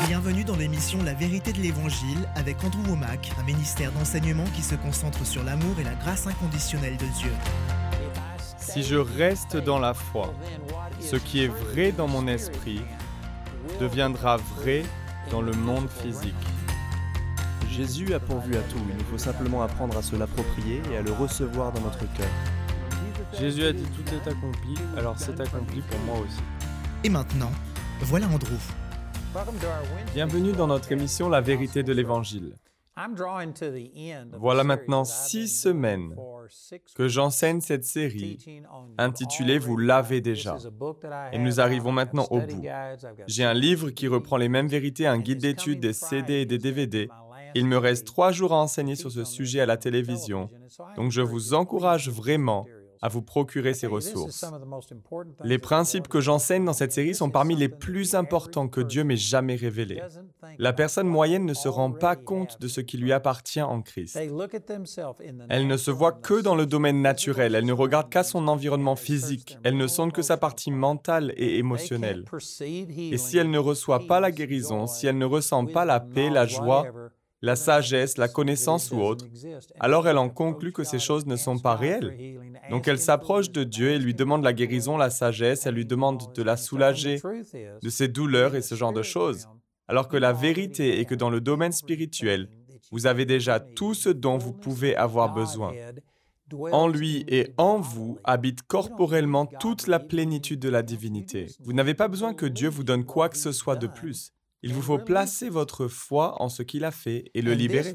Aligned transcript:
Bienvenue 0.00 0.44
dans 0.44 0.56
l'émission 0.56 1.02
La 1.02 1.14
vérité 1.14 1.52
de 1.52 1.58
l'Évangile 1.58 2.26
avec 2.34 2.64
Andrew 2.64 2.88
Womack, 2.88 3.32
un 3.38 3.42
ministère 3.44 3.92
d'enseignement 3.92 4.44
qui 4.54 4.62
se 4.62 4.74
concentre 4.74 5.24
sur 5.26 5.44
l'amour 5.44 5.78
et 5.78 5.84
la 5.84 5.94
grâce 5.94 6.26
inconditionnelle 6.26 6.96
de 6.96 7.06
Dieu. 7.18 7.30
Si 8.56 8.82
je 8.82 8.96
reste 8.96 9.56
dans 9.56 9.78
la 9.78 9.94
foi, 9.94 10.34
ce 10.98 11.16
qui 11.16 11.44
est 11.44 11.48
vrai 11.48 11.92
dans 11.92 12.08
mon 12.08 12.26
esprit 12.26 12.80
deviendra 13.80 14.38
vrai 14.38 14.82
dans 15.30 15.42
le 15.42 15.52
monde 15.52 15.88
physique. 15.88 16.34
Jésus 17.70 18.14
a 18.14 18.20
pourvu 18.20 18.56
à 18.56 18.62
tout, 18.62 18.80
il 18.88 18.96
nous 18.96 19.10
faut 19.10 19.18
simplement 19.18 19.62
apprendre 19.62 19.96
à 19.96 20.02
se 20.02 20.16
l'approprier 20.16 20.82
et 20.92 20.96
à 20.96 21.02
le 21.02 21.12
recevoir 21.12 21.72
dans 21.72 21.82
notre 21.82 22.10
cœur. 22.14 22.30
Jésus 23.38 23.64
a 23.64 23.72
dit 23.72 23.84
tout 23.84 24.14
est 24.14 24.28
accompli, 24.28 24.74
alors 24.96 25.14
c'est 25.18 25.38
accompli 25.40 25.82
pour 25.82 26.00
moi 26.00 26.18
aussi. 26.18 26.40
Et 27.04 27.08
maintenant, 27.08 27.52
voilà 28.00 28.26
Andrew. 28.26 28.58
Bienvenue 30.14 30.52
dans 30.52 30.66
notre 30.66 30.92
émission 30.92 31.28
La 31.28 31.40
vérité 31.40 31.82
de 31.82 31.92
l'Évangile. 31.92 32.54
Voilà 34.38 34.64
maintenant 34.64 35.04
six 35.04 35.48
semaines 35.48 36.14
que 36.94 37.08
j'enseigne 37.08 37.62
cette 37.62 37.84
série 37.84 38.38
intitulée 38.98 39.58
Vous 39.58 39.78
l'avez 39.78 40.20
déjà. 40.20 40.58
Et 41.32 41.38
nous 41.38 41.60
arrivons 41.60 41.92
maintenant 41.92 42.26
au 42.30 42.40
bout. 42.40 42.62
J'ai 43.26 43.44
un 43.44 43.54
livre 43.54 43.90
qui 43.90 44.06
reprend 44.06 44.36
les 44.36 44.50
mêmes 44.50 44.68
vérités, 44.68 45.06
un 45.06 45.18
guide 45.18 45.38
d'études, 45.38 45.80
des 45.80 45.94
CD 45.94 46.34
et 46.34 46.46
des 46.46 46.58
DVD. 46.58 47.08
Il 47.54 47.66
me 47.66 47.78
reste 47.78 48.06
trois 48.06 48.32
jours 48.32 48.52
à 48.52 48.56
enseigner 48.56 48.96
sur 48.96 49.10
ce 49.10 49.24
sujet 49.24 49.60
à 49.60 49.66
la 49.66 49.76
télévision, 49.76 50.50
donc 50.96 51.10
je 51.10 51.20
vous 51.20 51.54
encourage 51.54 52.08
vraiment 52.08 52.66
à 53.02 53.08
vous 53.08 53.22
procurer 53.22 53.74
ces 53.74 53.86
ressources. 53.86 54.44
Les 55.42 55.58
principes 55.58 56.08
que 56.08 56.20
j'enseigne 56.20 56.64
dans 56.64 56.72
cette 56.72 56.92
série 56.92 57.14
sont 57.14 57.30
parmi 57.30 57.56
les 57.56 57.68
plus 57.68 58.14
importants 58.14 58.68
que 58.68 58.80
Dieu 58.80 59.04
m'ait 59.04 59.16
jamais 59.16 59.56
révélés. 59.56 60.00
La 60.58 60.72
personne 60.72 61.08
moyenne 61.08 61.44
ne 61.44 61.54
se 61.54 61.68
rend 61.68 61.90
pas 61.90 62.16
compte 62.16 62.60
de 62.60 62.68
ce 62.68 62.80
qui 62.80 62.96
lui 62.96 63.12
appartient 63.12 63.60
en 63.60 63.82
Christ. 63.82 64.18
Elle 65.48 65.66
ne 65.66 65.76
se 65.76 65.90
voit 65.90 66.12
que 66.12 66.40
dans 66.40 66.54
le 66.54 66.66
domaine 66.66 67.02
naturel, 67.02 67.54
elle 67.54 67.66
ne 67.66 67.72
regarde 67.72 68.08
qu'à 68.08 68.22
son 68.22 68.46
environnement 68.48 68.96
physique, 68.96 69.58
elle 69.64 69.76
ne 69.76 69.86
sonde 69.86 70.12
que 70.12 70.22
sa 70.22 70.36
partie 70.36 70.70
mentale 70.70 71.34
et 71.36 71.58
émotionnelle. 71.58 72.24
Et 72.40 73.18
si 73.18 73.38
elle 73.38 73.50
ne 73.50 73.58
reçoit 73.58 74.06
pas 74.06 74.20
la 74.20 74.30
guérison, 74.30 74.86
si 74.86 75.06
elle 75.06 75.18
ne 75.18 75.24
ressent 75.24 75.66
pas 75.66 75.84
la 75.84 76.00
paix, 76.00 76.30
la 76.30 76.46
joie, 76.46 76.86
la 77.42 77.56
sagesse, 77.56 78.16
la 78.18 78.28
connaissance 78.28 78.90
ou 78.92 79.00
autre, 79.00 79.26
alors 79.80 80.06
elle 80.08 80.18
en 80.18 80.28
conclut 80.28 80.72
que 80.72 80.84
ces 80.84 81.00
choses 81.00 81.26
ne 81.26 81.36
sont 81.36 81.58
pas 81.58 81.74
réelles. 81.74 82.38
Donc 82.70 82.86
elle 82.86 83.00
s'approche 83.00 83.50
de 83.50 83.64
Dieu 83.64 83.90
et 83.90 83.98
lui 83.98 84.14
demande 84.14 84.44
la 84.44 84.52
guérison, 84.52 84.96
la 84.96 85.10
sagesse, 85.10 85.66
elle 85.66 85.74
lui 85.74 85.84
demande 85.84 86.32
de 86.32 86.42
la 86.42 86.56
soulager 86.56 87.20
de 87.82 87.88
ses 87.90 88.08
douleurs 88.08 88.54
et 88.54 88.62
ce 88.62 88.76
genre 88.76 88.92
de 88.92 89.02
choses. 89.02 89.48
Alors 89.88 90.08
que 90.08 90.16
la 90.16 90.32
vérité 90.32 91.00
est 91.00 91.04
que 91.04 91.16
dans 91.16 91.30
le 91.30 91.40
domaine 91.40 91.72
spirituel, 91.72 92.48
vous 92.92 93.06
avez 93.06 93.26
déjà 93.26 93.58
tout 93.58 93.94
ce 93.94 94.08
dont 94.08 94.38
vous 94.38 94.52
pouvez 94.52 94.94
avoir 94.94 95.34
besoin. 95.34 95.72
En 96.70 96.86
lui 96.86 97.24
et 97.28 97.52
en 97.56 97.80
vous 97.80 98.18
habite 98.24 98.62
corporellement 98.62 99.46
toute 99.46 99.86
la 99.86 99.98
plénitude 99.98 100.60
de 100.60 100.68
la 100.68 100.82
divinité. 100.82 101.46
Vous 101.60 101.72
n'avez 101.72 101.94
pas 101.94 102.08
besoin 102.08 102.34
que 102.34 102.46
Dieu 102.46 102.68
vous 102.68 102.84
donne 102.84 103.04
quoi 103.04 103.28
que 103.28 103.38
ce 103.38 103.52
soit 103.52 103.76
de 103.76 103.86
plus. 103.86 104.32
Il 104.64 104.72
vous 104.74 104.82
faut 104.82 104.98
placer 104.98 105.48
votre 105.48 105.88
foi 105.88 106.40
en 106.40 106.48
ce 106.48 106.62
qu'il 106.62 106.84
a 106.84 106.92
fait 106.92 107.30
et 107.34 107.42
le 107.42 107.52
libérer. 107.52 107.94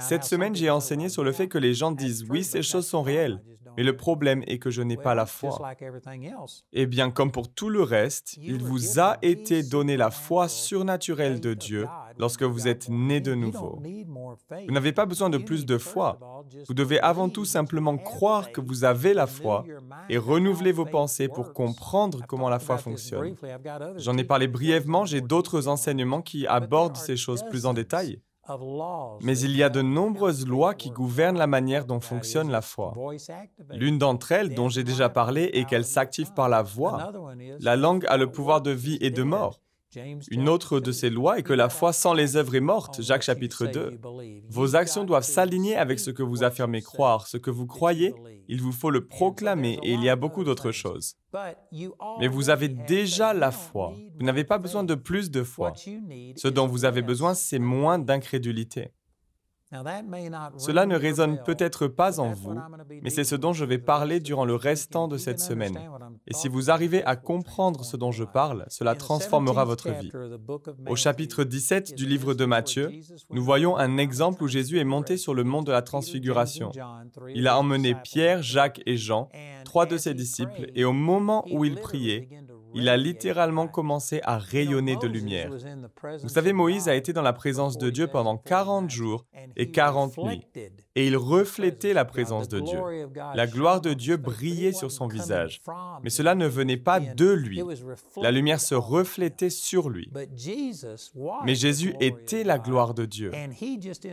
Cette 0.00 0.24
semaine, 0.24 0.54
j'ai 0.54 0.70
enseigné 0.70 1.08
sur 1.08 1.22
le 1.22 1.32
fait 1.32 1.48
que 1.48 1.58
les 1.58 1.74
gens 1.74 1.92
disent 1.92 2.24
oui, 2.30 2.44
ces 2.44 2.62
choses 2.62 2.86
sont 2.86 3.02
réelles, 3.02 3.42
mais 3.76 3.82
le 3.82 3.96
problème 3.96 4.42
est 4.46 4.58
que 4.58 4.70
je 4.70 4.82
n'ai 4.82 4.96
pas 4.96 5.14
la 5.14 5.26
foi. 5.26 5.58
Eh 6.72 6.86
bien, 6.86 7.10
comme 7.10 7.30
pour 7.30 7.52
tout 7.52 7.68
le 7.68 7.82
reste, 7.82 8.38
il 8.42 8.62
vous 8.62 8.98
a 8.98 9.18
été 9.22 9.62
donné 9.62 9.96
la 9.96 10.10
foi 10.10 10.48
surnaturelle 10.48 11.40
de 11.40 11.54
Dieu 11.54 11.86
lorsque 12.18 12.42
vous 12.42 12.66
êtes 12.66 12.88
né 12.88 13.20
de 13.20 13.34
nouveau. 13.34 13.82
Vous 14.66 14.72
n'avez 14.72 14.92
pas 14.92 15.06
besoin 15.06 15.30
de 15.30 15.38
plus 15.38 15.66
de 15.66 15.78
foi. 15.78 16.18
Vous 16.66 16.74
devez 16.74 17.00
avant 17.00 17.28
tout 17.28 17.44
simplement 17.44 17.96
croire 17.98 18.50
que 18.50 18.60
vous 18.60 18.84
avez 18.84 19.14
la 19.14 19.26
foi 19.26 19.64
et 20.08 20.18
renouveler 20.18 20.72
vos 20.72 20.86
pensées 20.86 21.28
pour 21.28 21.52
comprendre 21.52 22.24
comment 22.26 22.48
la 22.48 22.58
foi 22.58 22.78
fonctionne. 22.78 23.34
J'en 23.96 24.16
ai 24.16 24.24
parlé 24.24 24.48
brièvement, 24.48 25.04
j'ai 25.04 25.17
d'autres 25.20 25.68
enseignements 25.68 26.22
qui 26.22 26.46
abordent 26.46 26.96
ces 26.96 27.16
choses 27.16 27.42
plus 27.50 27.66
en 27.66 27.74
détail. 27.74 28.20
Mais 29.20 29.38
il 29.38 29.54
y 29.56 29.62
a 29.62 29.68
de 29.68 29.82
nombreuses 29.82 30.46
lois 30.46 30.74
qui 30.74 30.90
gouvernent 30.90 31.36
la 31.36 31.46
manière 31.46 31.84
dont 31.84 32.00
fonctionne 32.00 32.50
la 32.50 32.62
foi. 32.62 32.94
L'une 33.70 33.98
d'entre 33.98 34.32
elles, 34.32 34.54
dont 34.54 34.68
j'ai 34.68 34.84
déjà 34.84 35.08
parlé, 35.10 35.50
est 35.52 35.64
qu'elle 35.64 35.84
s'active 35.84 36.32
par 36.32 36.48
la 36.48 36.62
voix. 36.62 37.12
La 37.60 37.76
langue 37.76 38.06
a 38.08 38.16
le 38.16 38.30
pouvoir 38.30 38.62
de 38.62 38.70
vie 38.70 38.98
et 39.00 39.10
de 39.10 39.22
mort. 39.22 39.60
Une 40.30 40.48
autre 40.48 40.80
de 40.80 40.92
ces 40.92 41.08
lois 41.08 41.38
est 41.38 41.42
que 41.42 41.52
la 41.52 41.68
foi 41.68 41.92
sans 41.92 42.12
les 42.12 42.36
œuvres 42.36 42.54
est 42.54 42.60
morte, 42.60 43.00
Jacques 43.00 43.22
chapitre 43.22 43.66
2. 43.66 43.98
Vos 44.50 44.76
actions 44.76 45.04
doivent 45.04 45.24
s'aligner 45.24 45.76
avec 45.76 45.98
ce 45.98 46.10
que 46.10 46.22
vous 46.22 46.42
affirmez 46.42 46.82
croire. 46.82 47.26
Ce 47.26 47.38
que 47.38 47.50
vous 47.50 47.66
croyez, 47.66 48.14
il 48.48 48.60
vous 48.60 48.72
faut 48.72 48.90
le 48.90 49.06
proclamer 49.06 49.78
et 49.82 49.92
il 49.92 50.02
y 50.02 50.10
a 50.10 50.16
beaucoup 50.16 50.44
d'autres 50.44 50.72
choses. 50.72 51.16
Mais 52.20 52.28
vous 52.28 52.50
avez 52.50 52.68
déjà 52.68 53.32
la 53.32 53.50
foi. 53.50 53.94
Vous 54.18 54.26
n'avez 54.26 54.44
pas 54.44 54.58
besoin 54.58 54.84
de 54.84 54.94
plus 54.94 55.30
de 55.30 55.42
foi. 55.42 55.72
Ce 56.36 56.48
dont 56.48 56.66
vous 56.66 56.84
avez 56.84 57.02
besoin, 57.02 57.34
c'est 57.34 57.58
moins 57.58 57.98
d'incrédulité. 57.98 58.92
Cela 59.70 60.86
ne 60.86 60.96
résonne 60.96 61.42
peut-être 61.44 61.88
pas 61.88 62.20
en 62.20 62.32
vous, 62.32 62.58
mais 63.02 63.10
c'est 63.10 63.24
ce 63.24 63.34
dont 63.34 63.52
je 63.52 63.66
vais 63.66 63.78
parler 63.78 64.18
durant 64.18 64.46
le 64.46 64.54
restant 64.54 65.08
de 65.08 65.18
cette 65.18 65.40
semaine. 65.40 65.78
Et 66.26 66.32
si 66.32 66.48
vous 66.48 66.70
arrivez 66.70 67.04
à 67.04 67.16
comprendre 67.16 67.84
ce 67.84 67.96
dont 67.96 68.10
je 68.10 68.24
parle, 68.24 68.64
cela 68.68 68.94
transformera 68.94 69.64
votre 69.64 69.90
vie. 69.90 70.10
Au 70.86 70.96
chapitre 70.96 71.44
17 71.44 71.94
du 71.94 72.06
livre 72.06 72.32
de 72.32 72.46
Matthieu, 72.46 72.92
nous 73.30 73.44
voyons 73.44 73.76
un 73.76 73.98
exemple 73.98 74.42
où 74.42 74.48
Jésus 74.48 74.78
est 74.78 74.84
monté 74.84 75.18
sur 75.18 75.34
le 75.34 75.44
mont 75.44 75.62
de 75.62 75.72
la 75.72 75.82
transfiguration. 75.82 76.72
Il 77.34 77.46
a 77.46 77.58
emmené 77.58 77.94
Pierre, 77.94 78.42
Jacques 78.42 78.80
et 78.86 78.96
Jean, 78.96 79.28
trois 79.64 79.84
de 79.84 79.98
ses 79.98 80.14
disciples, 80.14 80.70
et 80.74 80.84
au 80.84 80.92
moment 80.92 81.44
où 81.50 81.66
il 81.66 81.76
priait, 81.76 82.28
il 82.74 82.88
a 82.88 82.96
littéralement 82.96 83.68
commencé 83.68 84.20
à 84.24 84.38
rayonner 84.38 84.96
de 84.96 85.06
lumière. 85.06 85.50
Vous 86.22 86.28
savez, 86.28 86.52
Moïse 86.52 86.88
a 86.88 86.94
été 86.94 87.12
dans 87.12 87.22
la 87.22 87.32
présence 87.32 87.78
de 87.78 87.90
Dieu 87.90 88.06
pendant 88.06 88.36
40 88.36 88.90
jours 88.90 89.24
et 89.56 89.70
40 89.70 90.18
nuits, 90.18 90.46
et 90.94 91.06
il 91.06 91.16
reflétait 91.16 91.92
la 91.92 92.04
présence 92.04 92.48
de 92.48 92.60
Dieu. 92.60 92.78
La 93.34 93.46
gloire 93.46 93.80
de 93.80 93.94
Dieu 93.94 94.16
brillait 94.16 94.72
sur 94.72 94.90
son 94.90 95.06
visage, 95.06 95.60
mais 96.02 96.10
cela 96.10 96.34
ne 96.34 96.46
venait 96.46 96.76
pas 96.76 97.00
de 97.00 97.30
lui. 97.30 97.62
La 98.20 98.30
lumière 98.30 98.60
se 98.60 98.74
reflétait 98.74 99.50
sur 99.50 99.88
lui. 99.88 100.10
Mais 101.44 101.54
Jésus 101.54 101.94
était 102.00 102.44
la 102.44 102.58
gloire 102.58 102.94
de 102.94 103.04
Dieu. 103.04 103.32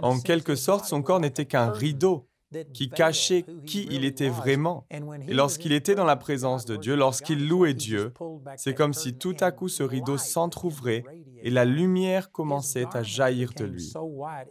En 0.01 0.19
quelque 0.19 0.55
sorte, 0.55 0.85
son 0.85 1.01
corps 1.01 1.19
n'était 1.19 1.45
qu'un 1.45 1.71
rideau 1.71 2.27
qui 2.73 2.89
cachait 2.89 3.45
qui 3.65 3.87
il 3.91 4.05
était 4.05 4.29
vraiment. 4.29 4.85
Et 5.27 5.33
lorsqu'il 5.33 5.71
était 5.71 5.95
dans 5.95 6.05
la 6.05 6.15
présence 6.15 6.65
de 6.65 6.75
Dieu, 6.75 6.95
lorsqu'il 6.95 7.47
louait 7.47 7.73
Dieu, 7.73 8.13
c'est 8.57 8.73
comme 8.73 8.93
si 8.93 9.13
tout 9.13 9.35
à 9.39 9.51
coup 9.51 9.67
ce 9.67 9.83
rideau 9.83 10.17
s'entr'ouvrait 10.17 11.03
et 11.41 11.51
la 11.51 11.63
lumière 11.63 12.31
commençait 12.31 12.87
à 12.93 13.03
jaillir 13.03 13.51
de 13.55 13.65
lui. 13.65 13.93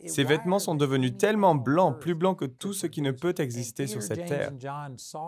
Ses 0.06 0.24
vêtements 0.24 0.58
sont 0.60 0.74
devenus 0.74 1.16
tellement 1.18 1.54
blancs, 1.54 1.98
plus 1.98 2.14
blancs 2.14 2.38
que 2.38 2.44
tout 2.44 2.72
ce 2.72 2.86
qui 2.86 3.02
ne 3.02 3.10
peut 3.10 3.34
exister 3.38 3.86
sur 3.86 4.02
cette 4.02 4.26
terre. 4.26 4.52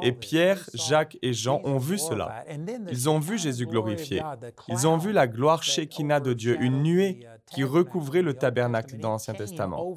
Et 0.02 0.12
Pierre, 0.12 0.68
Jacques 0.74 1.18
et 1.22 1.32
Jean 1.32 1.60
ont 1.64 1.78
vu 1.78 1.98
cela. 1.98 2.44
Ils 2.90 3.08
ont 3.08 3.18
vu 3.18 3.38
Jésus 3.38 3.66
glorifié. 3.66 4.22
Ils 4.68 4.86
ont 4.86 4.96
vu 4.96 5.12
la 5.12 5.26
gloire 5.26 5.62
Shekinah 5.62 6.20
de 6.20 6.34
Dieu, 6.34 6.56
une 6.60 6.82
nuée 6.82 7.26
qui 7.52 7.64
recouvrait 7.64 8.22
le 8.22 8.34
tabernacle 8.34 8.98
dans 8.98 9.10
l'Ancien 9.10 9.34
Testament, 9.34 9.96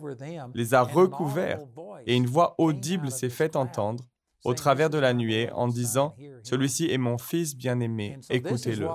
les 0.53 0.73
a 0.73 0.83
recouverts, 0.83 1.61
et 2.05 2.15
une 2.15 2.27
voix 2.27 2.55
audible 2.57 3.11
s'est 3.11 3.29
faite 3.29 3.55
entendre 3.55 4.03
au 4.45 4.53
travers 4.53 4.89
de 4.89 4.97
la 4.97 5.13
nuée 5.13 5.49
en 5.51 5.67
disant, 5.67 6.15
Celui-ci 6.43 6.89
est 6.89 6.97
mon 6.97 7.17
Fils 7.17 7.55
bien-aimé, 7.55 8.17
écoutez-le. 8.29 8.87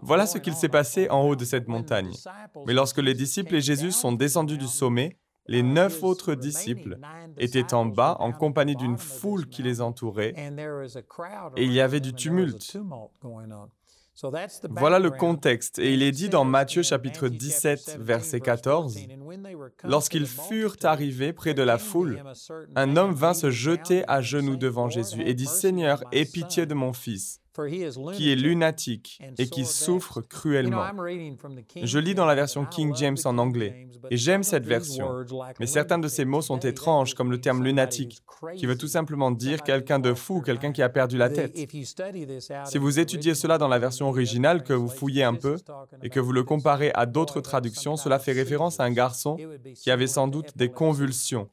Voilà 0.00 0.26
ce 0.26 0.38
qu'il 0.38 0.54
s'est 0.54 0.68
passé 0.68 1.08
en 1.10 1.22
haut 1.22 1.36
de 1.36 1.44
cette 1.44 1.68
montagne. 1.68 2.12
Mais 2.66 2.72
lorsque 2.72 2.98
les 2.98 3.14
disciples 3.14 3.54
et 3.54 3.60
Jésus 3.60 3.92
sont 3.92 4.12
descendus 4.12 4.58
du 4.58 4.66
sommet, 4.66 5.16
les 5.46 5.62
neuf 5.62 6.02
autres 6.04 6.34
disciples 6.34 6.98
étaient 7.36 7.74
en 7.74 7.84
bas 7.86 8.16
en 8.20 8.32
compagnie 8.32 8.76
d'une 8.76 8.98
foule 8.98 9.48
qui 9.48 9.62
les 9.62 9.80
entourait 9.80 10.34
et 11.56 11.64
il 11.64 11.72
y 11.72 11.80
avait 11.80 12.00
du 12.00 12.12
tumulte. 12.14 12.76
Voilà 14.70 14.98
le 14.98 15.10
contexte, 15.10 15.78
et 15.78 15.94
il 15.94 16.02
est 16.02 16.12
dit 16.12 16.28
dans 16.28 16.44
Matthieu 16.44 16.82
chapitre 16.82 17.28
17, 17.28 17.98
verset 18.00 18.40
14, 18.40 18.98
Lorsqu'ils 19.84 20.26
furent 20.26 20.76
arrivés 20.82 21.32
près 21.32 21.54
de 21.54 21.62
la 21.62 21.78
foule, 21.78 22.22
un 22.76 22.96
homme 22.96 23.14
vint 23.14 23.34
se 23.34 23.50
jeter 23.50 24.04
à 24.08 24.20
genoux 24.20 24.56
devant 24.56 24.88
Jésus 24.88 25.22
et 25.24 25.34
dit, 25.34 25.46
Seigneur, 25.46 26.04
aie 26.12 26.24
pitié 26.24 26.66
de 26.66 26.74
mon 26.74 26.92
fils, 26.92 27.41
qui 28.14 28.32
est 28.32 28.36
lunatique 28.36 29.20
et 29.38 29.48
qui 29.48 29.64
souffre 29.64 30.20
cruellement. 30.20 30.84
Je 31.82 31.98
lis 31.98 32.14
dans 32.14 32.26
la 32.26 32.34
version 32.34 32.64
King 32.64 32.94
James 32.96 33.18
en 33.24 33.38
anglais 33.38 33.88
et 34.10 34.16
j'aime 34.16 34.42
cette 34.42 34.66
version, 34.66 35.24
mais 35.60 35.66
certains 35.66 35.98
de 35.98 36.08
ces 36.08 36.24
mots 36.24 36.42
sont 36.42 36.58
étranges, 36.58 37.14
comme 37.14 37.30
le 37.30 37.40
terme 37.40 37.62
lunatique, 37.62 38.22
qui 38.56 38.66
veut 38.66 38.76
tout 38.76 38.88
simplement 38.88 39.30
dire 39.30 39.62
quelqu'un 39.62 39.98
de 39.98 40.14
fou, 40.14 40.40
quelqu'un 40.40 40.72
qui 40.72 40.82
a 40.82 40.88
perdu 40.88 41.16
la 41.16 41.30
tête. 41.30 41.56
Si 42.64 42.78
vous 42.78 42.98
étudiez 42.98 43.34
cela 43.34 43.58
dans 43.58 43.68
la 43.68 43.78
version 43.78 44.08
originale, 44.08 44.62
que 44.62 44.72
vous 44.72 44.88
fouillez 44.88 45.24
un 45.24 45.34
peu 45.34 45.56
et 46.02 46.10
que 46.10 46.20
vous 46.20 46.32
le 46.32 46.42
comparez 46.42 46.90
à 46.94 47.06
d'autres 47.06 47.40
traductions, 47.40 47.96
cela 47.96 48.18
fait 48.18 48.32
référence 48.32 48.80
à 48.80 48.84
un 48.84 48.90
garçon 48.92 49.36
qui 49.74 49.90
avait 49.90 50.06
sans 50.06 50.28
doute 50.28 50.56
des 50.56 50.70
convulsions. 50.70 51.48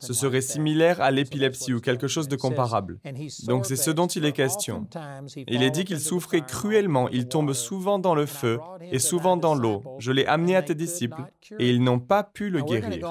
Ce 0.00 0.12
serait 0.12 0.40
similaire 0.40 1.00
à 1.00 1.10
l'épilepsie 1.10 1.74
ou 1.74 1.80
quelque 1.80 2.08
chose 2.08 2.28
de 2.28 2.36
comparable. 2.36 2.98
Donc 3.46 3.66
c'est 3.66 3.76
ce 3.76 3.90
dont 3.90 4.06
il 4.06 4.24
est 4.24 4.32
question. 4.32 4.86
Il 5.48 5.62
est 5.62 5.70
dit 5.70 5.84
qu'il 5.84 6.00
souffrait 6.00 6.42
cruellement, 6.42 7.08
il 7.08 7.28
tombe 7.28 7.52
souvent 7.52 7.98
dans 7.98 8.14
le 8.14 8.26
feu 8.26 8.58
et 8.90 8.98
souvent 8.98 9.36
dans 9.36 9.54
l'eau. 9.54 9.82
Je 9.98 10.12
l'ai 10.12 10.26
amené 10.26 10.56
à 10.56 10.62
tes 10.62 10.74
disciples 10.74 11.22
et 11.58 11.70
ils 11.70 11.82
n'ont 11.82 12.00
pas 12.00 12.22
pu 12.22 12.50
le 12.50 12.62
guérir. 12.62 13.06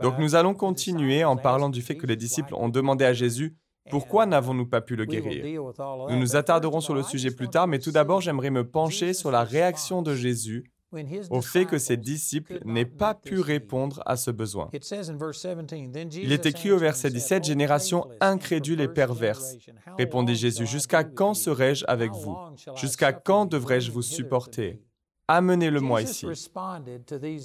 Donc 0.00 0.18
nous 0.18 0.34
allons 0.34 0.54
continuer 0.54 1.24
en 1.24 1.36
parlant 1.36 1.68
du 1.68 1.82
fait 1.82 1.96
que 1.96 2.06
les 2.06 2.16
disciples 2.16 2.54
ont 2.54 2.68
demandé 2.68 3.04
à 3.04 3.12
Jésus 3.12 3.56
pourquoi 3.88 4.26
n'avons-nous 4.26 4.66
pas 4.66 4.80
pu 4.80 4.94
le 4.94 5.04
guérir? 5.04 5.62
Nous 6.08 6.16
nous 6.16 6.36
attarderons 6.36 6.80
sur 6.80 6.94
le 6.94 7.02
sujet 7.02 7.30
plus 7.30 7.48
tard, 7.48 7.66
mais 7.66 7.78
tout 7.78 7.90
d'abord 7.90 8.20
j'aimerais 8.20 8.50
me 8.50 8.68
pencher 8.68 9.12
sur 9.12 9.30
la 9.30 9.42
réaction 9.42 10.02
de 10.02 10.14
Jésus 10.14 10.70
au 11.30 11.40
fait 11.40 11.66
que 11.66 11.78
ses 11.78 11.96
disciples 11.96 12.60
n'aient 12.64 12.84
pas 12.84 13.14
pu 13.14 13.40
répondre 13.40 14.02
à 14.06 14.16
ce 14.16 14.30
besoin. 14.30 14.70
Il 14.72 16.32
est 16.32 16.46
écrit 16.46 16.72
au 16.72 16.78
verset 16.78 17.10
17, 17.10 17.44
Génération 17.44 18.08
incrédule 18.20 18.80
et 18.80 18.88
perverse. 18.88 19.56
Répondit 19.98 20.34
Jésus, 20.34 20.66
Jusqu'à 20.66 21.04
quand 21.04 21.34
serai-je 21.34 21.84
avec 21.88 22.12
vous? 22.12 22.36
Jusqu'à 22.76 23.12
quand 23.12 23.46
devrais-je 23.46 23.90
vous 23.90 24.02
supporter? 24.02 24.80
Amenez-le-moi 25.32 26.02
ici. 26.02 26.26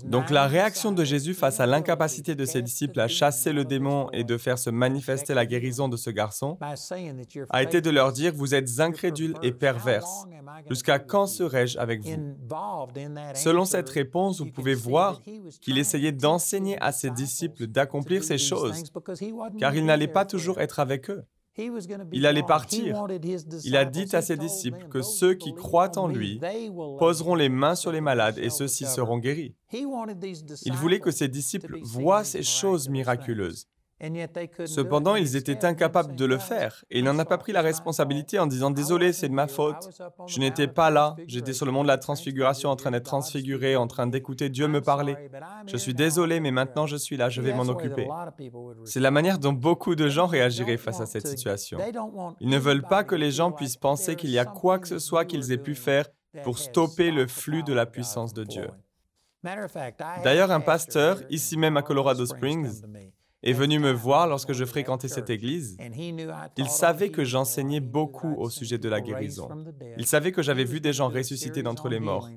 Donc 0.06 0.32
la 0.32 0.48
réaction 0.48 0.92
de 0.92 1.04
Jésus 1.04 1.36
face 1.36 1.60
à 1.60 1.68
l'incapacité 1.68 2.34
de 2.34 2.44
ses 2.44 2.64
disciples 2.64 3.00
à 3.00 3.08
chasser 3.08 3.54
le 3.54 3.64
démon 3.64 4.10
et 4.12 4.24
de 4.24 4.38
faire 4.38 4.58
se 4.58 4.72
manifester 4.72 5.36
la 5.36 5.46
guérison 5.46 5.88
de 5.88 5.96
ce 5.96 6.10
garçon 6.10 6.58
a 7.52 7.62
été 7.62 7.82
de 7.82 7.90
leur 7.92 8.12
dire, 8.12 8.34
vous 8.34 8.56
êtes 8.56 8.80
incrédules 8.80 9.36
et 9.44 9.52
perverses. 9.52 10.26
Jusqu'à 10.68 10.98
quand 10.98 11.28
serai-je 11.28 11.78
avec 11.78 12.02
vous? 12.02 12.36
Selon 13.36 13.66
cette 13.66 13.90
réponse, 13.90 14.40
vous 14.40 14.52
pouvez 14.52 14.74
voir 14.74 15.22
qu'il 15.62 15.78
essayait 15.78 16.12
d'enseigner 16.12 16.82
à 16.82 16.92
ses 16.92 17.12
disciples 17.12 17.68
d'accomplir 17.68 18.24
ces 18.24 18.40
choses, 18.40 18.82
car 19.60 19.76
il 19.76 19.86
n'allait 19.86 20.08
pas 20.08 20.26
toujours 20.26 20.60
être 20.60 20.80
avec 20.80 21.12
eux. 21.12 21.24
Il 22.12 22.26
allait 22.26 22.44
partir. 22.44 23.06
Il 23.64 23.78
a 23.78 23.86
dit 23.86 24.14
à 24.14 24.22
ses 24.22 24.36
disciples 24.36 24.88
que 24.90 25.02
ceux 25.02 25.36
qui 25.36 25.54
croient 25.54 25.98
en 25.98 26.08
lui 26.08 26.40
poseront 27.00 27.36
les 27.36 27.50
mains 27.50 27.76
sur 27.76 27.92
les 27.92 28.02
malades 28.02 28.38
et 28.38 28.50
ceux-ci 28.50 28.86
seront 28.86 29.20
guéris. 29.20 29.56
Il 29.72 30.74
voulait 30.74 31.00
que 31.00 31.12
ses 31.12 31.28
disciples 31.28 31.80
voient 31.82 32.24
ces 32.24 32.44
choses 32.44 32.90
miraculeuses. 32.90 33.68
Cependant, 34.66 35.16
ils 35.16 35.38
étaient 35.38 35.64
incapables 35.64 36.16
de 36.16 36.26
le 36.26 36.38
faire 36.38 36.84
et 36.92 37.00
il 37.00 37.06
n'en 37.06 37.18
a 37.18 37.24
pas 37.24 37.38
pris 37.38 37.54
la 37.54 37.62
responsabilité 37.62 38.40
en 38.40 38.46
disant 38.46 38.70
Désolé, 38.70 39.14
c'est 39.14 39.30
de 39.30 39.34
ma 39.34 39.48
faute. 39.48 39.90
Je 40.28 40.40
n'étais 40.40 40.68
pas 40.68 40.90
là. 40.90 41.16
J'étais 41.28 41.54
sur 41.54 41.66
le 41.66 41.72
mont 41.72 41.84
de 41.84 41.88
la 41.88 41.98
transfiguration 41.98 42.70
en 42.70 42.76
train 42.76 42.92
d'être 42.92 43.06
transfiguré, 43.06 43.78
en 43.78 43.88
train 43.88 44.08
d'écouter 44.08 44.50
Dieu 44.50 44.68
me 44.68 44.82
parler. 44.82 45.16
Je 45.68 45.78
suis 45.78 45.94
désolé, 45.94 46.42
mais 46.42 46.52
maintenant 46.52 46.88
je 46.88 46.98
suis 46.98 47.16
là, 47.16 47.30
je 47.30 47.42
vais 47.42 47.54
m'en 47.54 47.64
occuper. 47.64 48.10
C'est 48.84 49.00
la 49.00 49.12
manière 49.12 49.40
dont 49.40 49.54
beaucoup 49.54 49.96
de 49.96 50.10
gens 50.10 50.28
réagiraient 50.28 50.78
face 50.78 51.00
à 51.00 51.06
cette 51.06 51.28
situation. 51.28 51.78
Ils 52.42 52.50
ne 52.50 52.60
veulent 52.60 52.88
pas 52.88 53.04
que 53.06 53.16
les 53.16 53.32
gens 53.32 53.52
puissent 53.52 53.78
penser 53.78 54.16
qu'il 54.16 54.30
y 54.30 54.40
a 54.40 54.46
quoi 54.46 54.78
que 54.80 54.88
ce 54.88 55.00
soit 55.00 55.24
qu'ils 55.24 55.52
aient 55.54 55.58
pu 55.58 55.74
faire 55.74 56.08
pour 56.44 56.60
stopper 56.60 57.12
le 57.12 57.28
flux 57.28 57.64
de 57.64 57.74
la 57.74 57.86
puissance 57.86 58.34
de 58.34 58.44
Dieu. 58.44 58.68
D'ailleurs, 60.24 60.52
un 60.52 60.60
pasteur, 60.60 61.22
ici 61.30 61.56
même 61.56 61.78
à 61.78 61.82
Colorado 61.82 62.26
Springs, 62.26 62.82
est 63.46 63.54
venu 63.54 63.80
me 63.80 63.92
voir 63.92 64.28
lorsque 64.28 64.54
je 64.54 64.66
fréquentais 64.66 65.08
cette 65.08 65.30
église. 65.30 65.78
Il 66.58 66.68
savait 66.68 67.10
que 67.10 67.24
j'enseignais 67.24 67.80
beaucoup 67.80 68.36
au 68.38 68.50
sujet 68.50 68.78
de 68.78 68.90
la 68.90 69.02
guérison. 69.02 69.48
Il 69.98 70.06
savait 70.06 70.32
que 70.32 70.42
j'avais 70.42 70.66
vu 70.66 70.82
des 70.82 70.94
gens 70.94 71.10
ressuscités 71.10 71.64
d'entre 71.64 71.88
les 71.88 72.00
morts. 72.00 72.30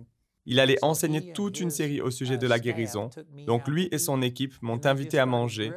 Il 0.45 0.61
allait 0.61 0.79
enseigner 0.83 1.33
toute 1.33 1.61
une 1.61 1.71
série 1.71 2.01
au 2.01 2.11
sujet 2.11 2.39
de 2.39 2.47
la 2.47 2.59
guérison. 2.59 3.11
Donc 3.47 3.67
lui 3.69 3.89
et 3.91 3.99
son 3.99 4.23
équipe 4.23 4.55
m'ont 4.63 4.81
invité 4.85 5.19
à 5.19 5.27
manger 5.27 5.73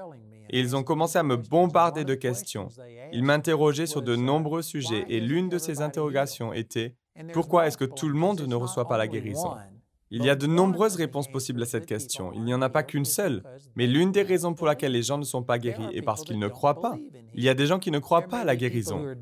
et 0.49 0.59
ils 0.59 0.75
ont 0.75 0.83
commencé 0.83 1.17
à 1.17 1.23
me 1.23 1.37
bombarder 1.37 2.03
de 2.03 2.13
questions. 2.13 2.67
Ils 3.13 3.23
m'interrogeaient 3.23 3.87
sur 3.87 4.01
de 4.01 4.15
nombreux 4.15 4.61
sujets 4.61 5.05
et 5.07 5.21
l'une 5.21 5.49
de 5.49 5.57
ces 5.57 5.81
interrogations 5.81 6.53
était 6.53 6.95
Pourquoi 7.33 7.67
est-ce 7.67 7.77
que 7.77 7.85
tout 7.85 8.09
le 8.09 8.15
monde 8.15 8.41
ne 8.41 8.55
reçoit 8.55 8.87
pas 8.87 8.97
la 8.97 9.07
guérison? 9.07 9.55
Il 10.11 10.25
y 10.25 10.29
a 10.29 10.35
de 10.35 10.45
nombreuses 10.45 10.95
réponses 10.95 11.29
possibles 11.29 11.61
à 11.63 11.65
cette 11.65 11.85
question. 11.85 12.31
Il 12.33 12.43
n'y 12.43 12.53
en 12.53 12.61
a 12.61 12.69
pas 12.69 12.83
qu'une 12.83 13.05
seule. 13.05 13.43
Mais 13.75 13.87
l'une 13.87 14.11
des 14.11 14.23
raisons 14.23 14.53
pour 14.53 14.67
laquelle 14.67 14.91
les 14.91 15.03
gens 15.03 15.17
ne 15.17 15.23
sont 15.23 15.41
pas 15.41 15.57
guéris 15.57 15.87
est 15.93 16.01
parce 16.01 16.23
qu'ils 16.23 16.37
ne 16.37 16.49
croient 16.49 16.81
pas. 16.81 16.97
Il 17.33 17.43
y 17.43 17.49
a 17.49 17.53
des 17.53 17.65
gens 17.65 17.79
qui 17.79 17.91
ne 17.91 17.99
croient 17.99 18.23
pas 18.23 18.39
à 18.39 18.43
la 18.43 18.57
guérison. 18.57 19.15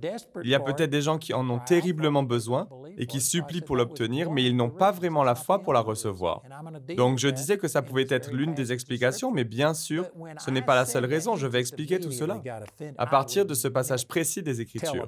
Il 0.44 0.50
y 0.50 0.56
a 0.56 0.60
peut-être 0.60 0.90
des 0.90 1.02
gens 1.02 1.20
qui 1.20 1.34
en 1.34 1.48
ont 1.50 1.60
terriblement 1.60 2.24
besoin 2.24 2.68
et 2.98 3.06
qui 3.06 3.22
supplient 3.22 3.62
pour 3.62 3.76
l'obtenir, 3.76 4.32
mais 4.32 4.44
ils 4.44 4.56
n'ont 4.56 4.72
pas 4.72 4.92
vraiment 4.92 5.24
la 5.24 5.36
foi 5.36 5.62
pour 5.62 5.74
la 5.74 5.82
recevoir. 5.82 6.42
Donc 6.98 7.20
je 7.20 7.28
disais 7.28 7.58
que 7.58 7.68
ça 7.68 7.82
pouvait 7.84 8.08
être 8.10 8.32
l'une 8.32 8.56
des 8.56 8.74
explications, 8.74 9.32
mais 9.32 9.44
bien 9.44 9.76
sûr, 9.76 10.08
ce 10.40 10.50
n'est 10.50 10.64
pas 10.64 10.76
la 10.76 10.86
seule 10.86 11.06
raison. 11.06 11.36
Je 11.36 11.46
vais 11.46 11.60
expliquer 11.60 12.00
tout 12.00 12.12
cela 12.12 12.42
à 12.98 13.06
partir 13.06 13.46
de 13.46 13.54
ce 13.54 13.68
passage 13.68 14.08
précis 14.08 14.42
des 14.42 14.60
Écritures. 14.62 15.08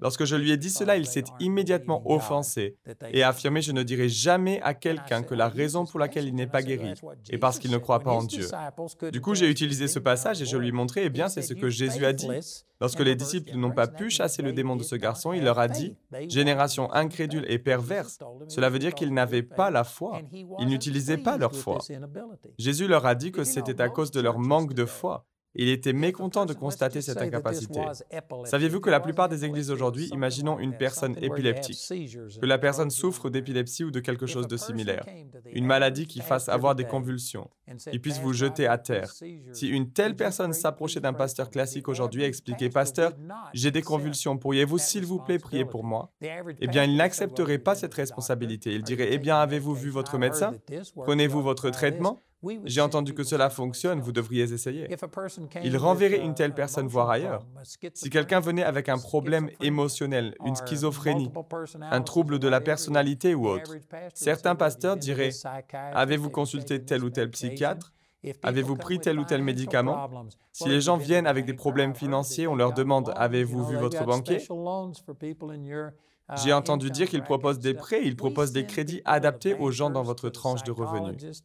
Lorsque 0.00 0.24
je 0.24 0.36
lui 0.36 0.52
ai 0.52 0.58
dit 0.58 0.70
cela, 0.70 0.96
il 0.96 1.06
s'est 1.06 1.24
immédiatement 1.40 2.02
offensé 2.04 2.76
et 3.12 3.22
a 3.22 3.28
affirmé, 3.28 3.62
je 3.62 3.72
ne 3.72 3.82
dirai 3.82 4.08
jamais 4.10 4.60
à 4.62 4.74
quelqu'un 4.74 5.21
que 5.24 5.34
la 5.34 5.48
raison 5.48 5.86
pour 5.86 5.98
laquelle 5.98 6.26
il 6.26 6.34
n'est 6.34 6.46
pas 6.46 6.62
guéri 6.62 6.94
est 7.30 7.38
parce 7.38 7.58
qu'il 7.58 7.70
ne 7.70 7.78
croit 7.78 8.00
pas 8.00 8.12
en 8.12 8.22
Dieu. 8.22 8.46
Du 9.12 9.20
coup, 9.20 9.34
j'ai 9.34 9.48
utilisé 9.48 9.88
ce 9.88 9.98
passage 9.98 10.42
et 10.42 10.46
je 10.46 10.56
lui 10.56 10.68
ai 10.68 10.72
montré, 10.72 11.04
eh 11.04 11.10
bien, 11.10 11.28
c'est 11.28 11.42
ce 11.42 11.54
que 11.54 11.68
Jésus 11.68 12.04
a 12.04 12.12
dit. 12.12 12.28
Lorsque 12.80 13.00
les 13.00 13.14
disciples 13.14 13.56
n'ont 13.56 13.70
pas 13.70 13.86
pu 13.86 14.10
chasser 14.10 14.42
le 14.42 14.52
démon 14.52 14.74
de 14.74 14.82
ce 14.82 14.96
garçon, 14.96 15.32
il 15.32 15.44
leur 15.44 15.58
a 15.58 15.68
dit, 15.68 15.96
Génération 16.28 16.92
incrédule 16.92 17.44
et 17.48 17.58
perverse, 17.58 18.18
cela 18.48 18.70
veut 18.70 18.80
dire 18.80 18.94
qu'ils 18.94 19.14
n'avaient 19.14 19.42
pas 19.42 19.70
la 19.70 19.84
foi. 19.84 20.20
Ils 20.58 20.66
n'utilisaient 20.66 21.18
pas 21.18 21.36
leur 21.36 21.54
foi. 21.54 21.78
Jésus 22.58 22.88
leur 22.88 23.06
a 23.06 23.14
dit 23.14 23.32
que 23.32 23.44
c'était 23.44 23.80
à 23.80 23.88
cause 23.88 24.10
de 24.10 24.20
leur 24.20 24.38
manque 24.38 24.74
de 24.74 24.84
foi. 24.84 25.26
Il 25.54 25.68
était 25.68 25.92
mécontent 25.92 26.46
de 26.46 26.54
constater 26.54 27.02
cette 27.02 27.18
incapacité. 27.18 27.80
Saviez-vous 28.44 28.80
que 28.80 28.90
la 28.90 29.00
plupart 29.00 29.28
des 29.28 29.44
églises 29.44 29.70
aujourd'hui, 29.70 30.08
imaginons 30.12 30.58
une 30.58 30.76
personne 30.76 31.16
épileptique, 31.20 31.92
que 32.40 32.46
la 32.46 32.58
personne 32.58 32.90
souffre 32.90 33.28
d'épilepsie 33.28 33.84
ou 33.84 33.90
de 33.90 34.00
quelque 34.00 34.26
chose 34.26 34.48
de 34.48 34.56
similaire, 34.56 35.04
une 35.52 35.66
maladie 35.66 36.06
qui 36.06 36.20
fasse 36.20 36.48
avoir 36.48 36.74
des 36.74 36.84
convulsions, 36.84 37.50
qui 37.90 37.98
puisse 37.98 38.20
vous 38.20 38.32
jeter 38.32 38.66
à 38.66 38.78
terre. 38.78 39.12
Si 39.52 39.68
une 39.68 39.90
telle 39.92 40.16
personne 40.16 40.52
s'approchait 40.52 41.00
d'un 41.00 41.12
pasteur 41.12 41.50
classique 41.50 41.88
aujourd'hui 41.88 42.22
et 42.22 42.26
expliquait, 42.26 42.70
Pasteur, 42.70 43.12
j'ai 43.52 43.70
des 43.70 43.82
convulsions, 43.82 44.38
pourriez-vous 44.38 44.78
s'il 44.78 45.04
vous 45.04 45.18
plaît 45.18 45.38
prier 45.38 45.64
pour 45.64 45.84
moi? 45.84 46.10
Eh 46.60 46.66
bien, 46.66 46.84
il 46.84 46.96
n'accepterait 46.96 47.58
pas 47.58 47.74
cette 47.74 47.94
responsabilité. 47.94 48.72
Il 48.72 48.82
dirait, 48.82 49.08
Eh 49.10 49.18
bien, 49.18 49.36
avez-vous 49.36 49.74
vu 49.74 49.90
votre 49.90 50.18
médecin? 50.18 50.52
Prenez-vous 50.96 51.42
votre 51.42 51.70
traitement? 51.70 52.20
J'ai 52.64 52.80
entendu 52.80 53.14
que 53.14 53.22
cela 53.22 53.50
fonctionne, 53.50 54.00
vous 54.00 54.10
devriez 54.10 54.52
essayer. 54.52 54.88
Il 55.62 55.76
renverrait 55.76 56.18
une 56.18 56.34
telle 56.34 56.54
personne 56.54 56.88
voir 56.88 57.10
ailleurs. 57.10 57.46
Si 57.94 58.10
quelqu'un 58.10 58.40
venait 58.40 58.64
avec 58.64 58.88
un 58.88 58.98
problème 58.98 59.48
émotionnel, 59.60 60.34
une 60.44 60.56
schizophrénie, 60.56 61.30
un 61.80 62.02
trouble 62.02 62.38
de 62.38 62.48
la 62.48 62.60
personnalité 62.60 63.34
ou 63.34 63.46
autre, 63.46 63.76
certains 64.12 64.56
pasteurs 64.56 64.96
diraient, 64.96 65.30
avez-vous 65.94 66.30
consulté 66.30 66.84
tel 66.84 67.04
ou 67.04 67.10
tel 67.10 67.30
psychiatre 67.30 67.61
Avez-vous 68.42 68.76
pris 68.76 69.00
tel 69.00 69.18
ou 69.18 69.24
tel 69.24 69.42
médicament 69.42 70.08
Si 70.52 70.68
les 70.68 70.80
gens 70.80 70.96
viennent 70.96 71.26
avec 71.26 71.44
des 71.44 71.54
problèmes 71.54 71.94
financiers, 71.94 72.46
on 72.46 72.54
leur 72.54 72.72
demande, 72.72 73.12
avez-vous 73.16 73.64
vu 73.64 73.76
votre 73.76 74.04
banquier 74.04 74.38
j'ai 76.42 76.52
entendu 76.52 76.90
dire 76.90 77.08
qu'il 77.08 77.22
propose 77.22 77.58
des 77.58 77.74
prêts, 77.74 78.02
il 78.04 78.16
propose 78.16 78.52
des 78.52 78.64
crédits 78.64 79.02
adaptés 79.04 79.54
aux 79.54 79.70
gens 79.70 79.90
dans 79.90 80.02
votre 80.02 80.30
tranche 80.30 80.62
de 80.62 80.70
revenus. 80.70 81.42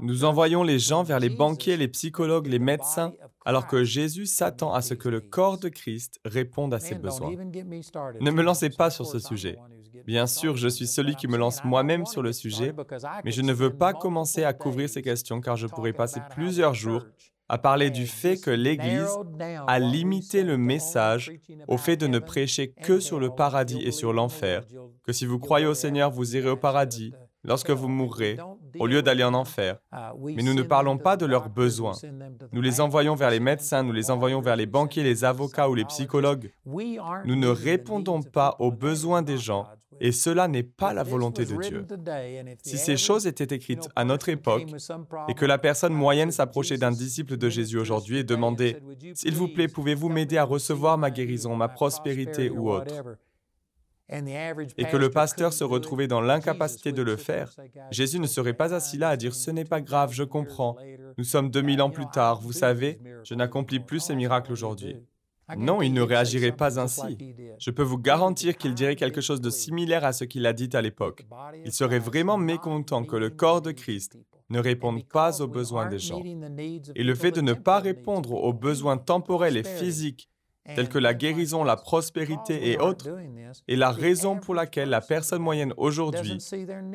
Nous 0.00 0.24
envoyons 0.24 0.62
les 0.62 0.78
gens 0.78 1.02
vers 1.02 1.18
les 1.18 1.30
banquiers, 1.30 1.76
les 1.76 1.88
psychologues, 1.88 2.46
les 2.46 2.58
médecins, 2.58 3.12
alors 3.44 3.66
que 3.66 3.82
Jésus 3.82 4.26
s'attend 4.26 4.72
à 4.72 4.82
ce 4.82 4.94
que 4.94 5.08
le 5.08 5.20
corps 5.20 5.58
de 5.58 5.68
Christ 5.68 6.20
réponde 6.24 6.74
à 6.74 6.80
ses 6.80 6.94
besoins. 6.94 7.32
Ne 7.32 8.30
me 8.30 8.42
lancez 8.42 8.70
pas 8.70 8.90
sur 8.90 9.06
ce 9.06 9.18
sujet. 9.18 9.58
Bien 10.06 10.26
sûr, 10.26 10.56
je 10.56 10.68
suis 10.68 10.86
celui 10.86 11.16
qui 11.16 11.28
me 11.28 11.36
lance 11.36 11.64
moi-même 11.64 12.06
sur 12.06 12.22
le 12.22 12.32
sujet, 12.32 12.74
mais 13.24 13.30
je 13.30 13.42
ne 13.42 13.52
veux 13.52 13.76
pas 13.76 13.92
commencer 13.92 14.44
à 14.44 14.52
couvrir 14.52 14.88
ces 14.88 15.02
questions 15.02 15.40
car 15.40 15.56
je 15.56 15.66
pourrais 15.66 15.92
passer 15.92 16.20
plusieurs 16.30 16.74
jours 16.74 17.04
à 17.48 17.58
parler 17.58 17.90
du 17.90 18.06
fait 18.06 18.36
que 18.36 18.50
l'Église 18.50 19.10
a 19.66 19.78
limité 19.80 20.44
le 20.44 20.56
message 20.56 21.32
au 21.66 21.78
fait 21.78 21.96
de 21.96 22.06
ne 22.06 22.20
prêcher 22.20 22.70
que 22.70 23.00
sur 23.00 23.18
le 23.18 23.30
paradis 23.30 23.82
et 23.82 23.90
sur 23.90 24.12
l'enfer, 24.12 24.62
que 25.04 25.12
si 25.12 25.26
vous 25.26 25.40
croyez 25.40 25.66
au 25.66 25.74
Seigneur, 25.74 26.12
vous 26.12 26.36
irez 26.36 26.50
au 26.50 26.56
paradis, 26.56 27.12
lorsque 27.42 27.70
vous 27.70 27.88
mourrez, 27.88 28.36
au 28.78 28.86
lieu 28.86 29.02
d'aller 29.02 29.24
en 29.24 29.34
enfer. 29.34 29.78
Mais 30.24 30.42
nous 30.42 30.54
ne 30.54 30.62
parlons 30.62 30.98
pas 30.98 31.16
de 31.16 31.26
leurs 31.26 31.48
besoins. 31.48 31.96
Nous 32.52 32.60
les 32.60 32.80
envoyons 32.80 33.14
vers 33.14 33.30
les 33.30 33.40
médecins, 33.40 33.82
nous 33.82 33.92
les 33.92 34.10
envoyons 34.10 34.40
vers 34.40 34.56
les 34.56 34.66
banquiers, 34.66 35.02
les 35.02 35.24
avocats 35.24 35.68
ou 35.68 35.74
les 35.74 35.84
psychologues. 35.84 36.52
Nous 36.64 37.36
ne 37.36 37.48
répondons 37.48 38.22
pas 38.22 38.56
aux 38.58 38.70
besoins 38.70 39.22
des 39.22 39.38
gens 39.38 39.66
et 40.00 40.12
cela 40.12 40.48
n'est 40.48 40.62
pas 40.62 40.94
la 40.94 41.02
volonté 41.02 41.44
de 41.44 41.56
Dieu. 41.56 41.86
Si 42.62 42.78
ces 42.78 42.96
choses 42.96 43.26
étaient 43.26 43.54
écrites 43.54 43.88
à 43.94 44.04
notre 44.04 44.28
époque 44.30 44.66
et 45.28 45.34
que 45.34 45.44
la 45.44 45.58
personne 45.58 45.92
moyenne 45.92 46.32
s'approchait 46.32 46.78
d'un 46.78 46.90
disciple 46.90 47.36
de 47.36 47.48
Jésus 47.48 47.78
aujourd'hui 47.78 48.18
et 48.18 48.24
demandait, 48.24 48.80
S'il 49.14 49.34
vous 49.34 49.48
plaît, 49.48 49.68
pouvez-vous 49.68 50.08
m'aider 50.08 50.38
à 50.38 50.44
recevoir 50.44 50.98
ma 50.98 51.10
guérison, 51.10 51.54
ma 51.54 51.68
prospérité 51.68 52.50
ou 52.50 52.70
autre? 52.70 52.94
et 54.76 54.84
que 54.86 54.96
le 54.96 55.08
pasteur 55.10 55.52
se 55.52 55.62
retrouvait 55.62 56.08
dans 56.08 56.20
l'incapacité 56.20 56.90
de 56.90 57.02
le 57.02 57.16
faire, 57.16 57.54
Jésus 57.92 58.18
ne 58.18 58.26
serait 58.26 58.54
pas 58.54 58.74
assis 58.74 58.98
là 58.98 59.10
à 59.10 59.16
dire⁇ 59.16 59.30
Ce 59.34 59.52
n'est 59.52 59.64
pas 59.64 59.80
grave, 59.80 60.12
je 60.12 60.24
comprends. 60.24 60.76
Nous 61.16 61.22
sommes 61.22 61.48
2000 61.50 61.80
ans 61.82 61.90
plus 61.90 62.08
tard, 62.08 62.40
vous 62.40 62.52
savez, 62.52 62.98
je 63.22 63.34
n'accomplis 63.34 63.78
plus 63.78 64.00
ces 64.00 64.16
miracles 64.16 64.52
aujourd'hui. 64.52 64.96
Non, 65.56 65.82
il 65.82 65.92
ne 65.92 66.02
réagirait 66.02 66.52
pas 66.52 66.78
ainsi. 66.80 67.18
Je 67.58 67.70
peux 67.70 67.82
vous 67.82 67.98
garantir 67.98 68.56
qu'il 68.56 68.74
dirait 68.74 68.96
quelque 68.96 69.20
chose 69.20 69.40
de 69.40 69.50
similaire 69.50 70.04
à 70.04 70.12
ce 70.12 70.24
qu'il 70.24 70.46
a 70.46 70.52
dit 70.52 70.70
à 70.72 70.82
l'époque. 70.82 71.26
Il 71.64 71.72
serait 71.72 71.98
vraiment 71.98 72.36
mécontent 72.36 73.04
que 73.04 73.16
le 73.16 73.30
corps 73.30 73.62
de 73.62 73.72
Christ 73.72 74.18
ne 74.48 74.58
réponde 74.58 75.06
pas 75.06 75.40
aux 75.40 75.46
besoins 75.46 75.86
des 75.86 75.98
gens. 75.98 76.22
Et 76.94 77.04
le 77.04 77.14
fait 77.14 77.30
de 77.30 77.40
ne 77.40 77.52
pas 77.52 77.78
répondre 77.78 78.32
aux 78.32 78.52
besoins 78.52 78.98
temporels 78.98 79.56
et 79.56 79.64
physiques 79.64 80.28
tels 80.74 80.88
que 80.88 80.98
la 80.98 81.14
guérison, 81.14 81.64
la 81.64 81.76
prospérité 81.76 82.70
et 82.70 82.78
autres, 82.78 83.08
est 83.68 83.76
la 83.76 83.90
raison 83.90 84.36
pour 84.36 84.54
laquelle 84.54 84.90
la 84.90 85.00
personne 85.00 85.42
moyenne 85.42 85.74
aujourd'hui 85.76 86.38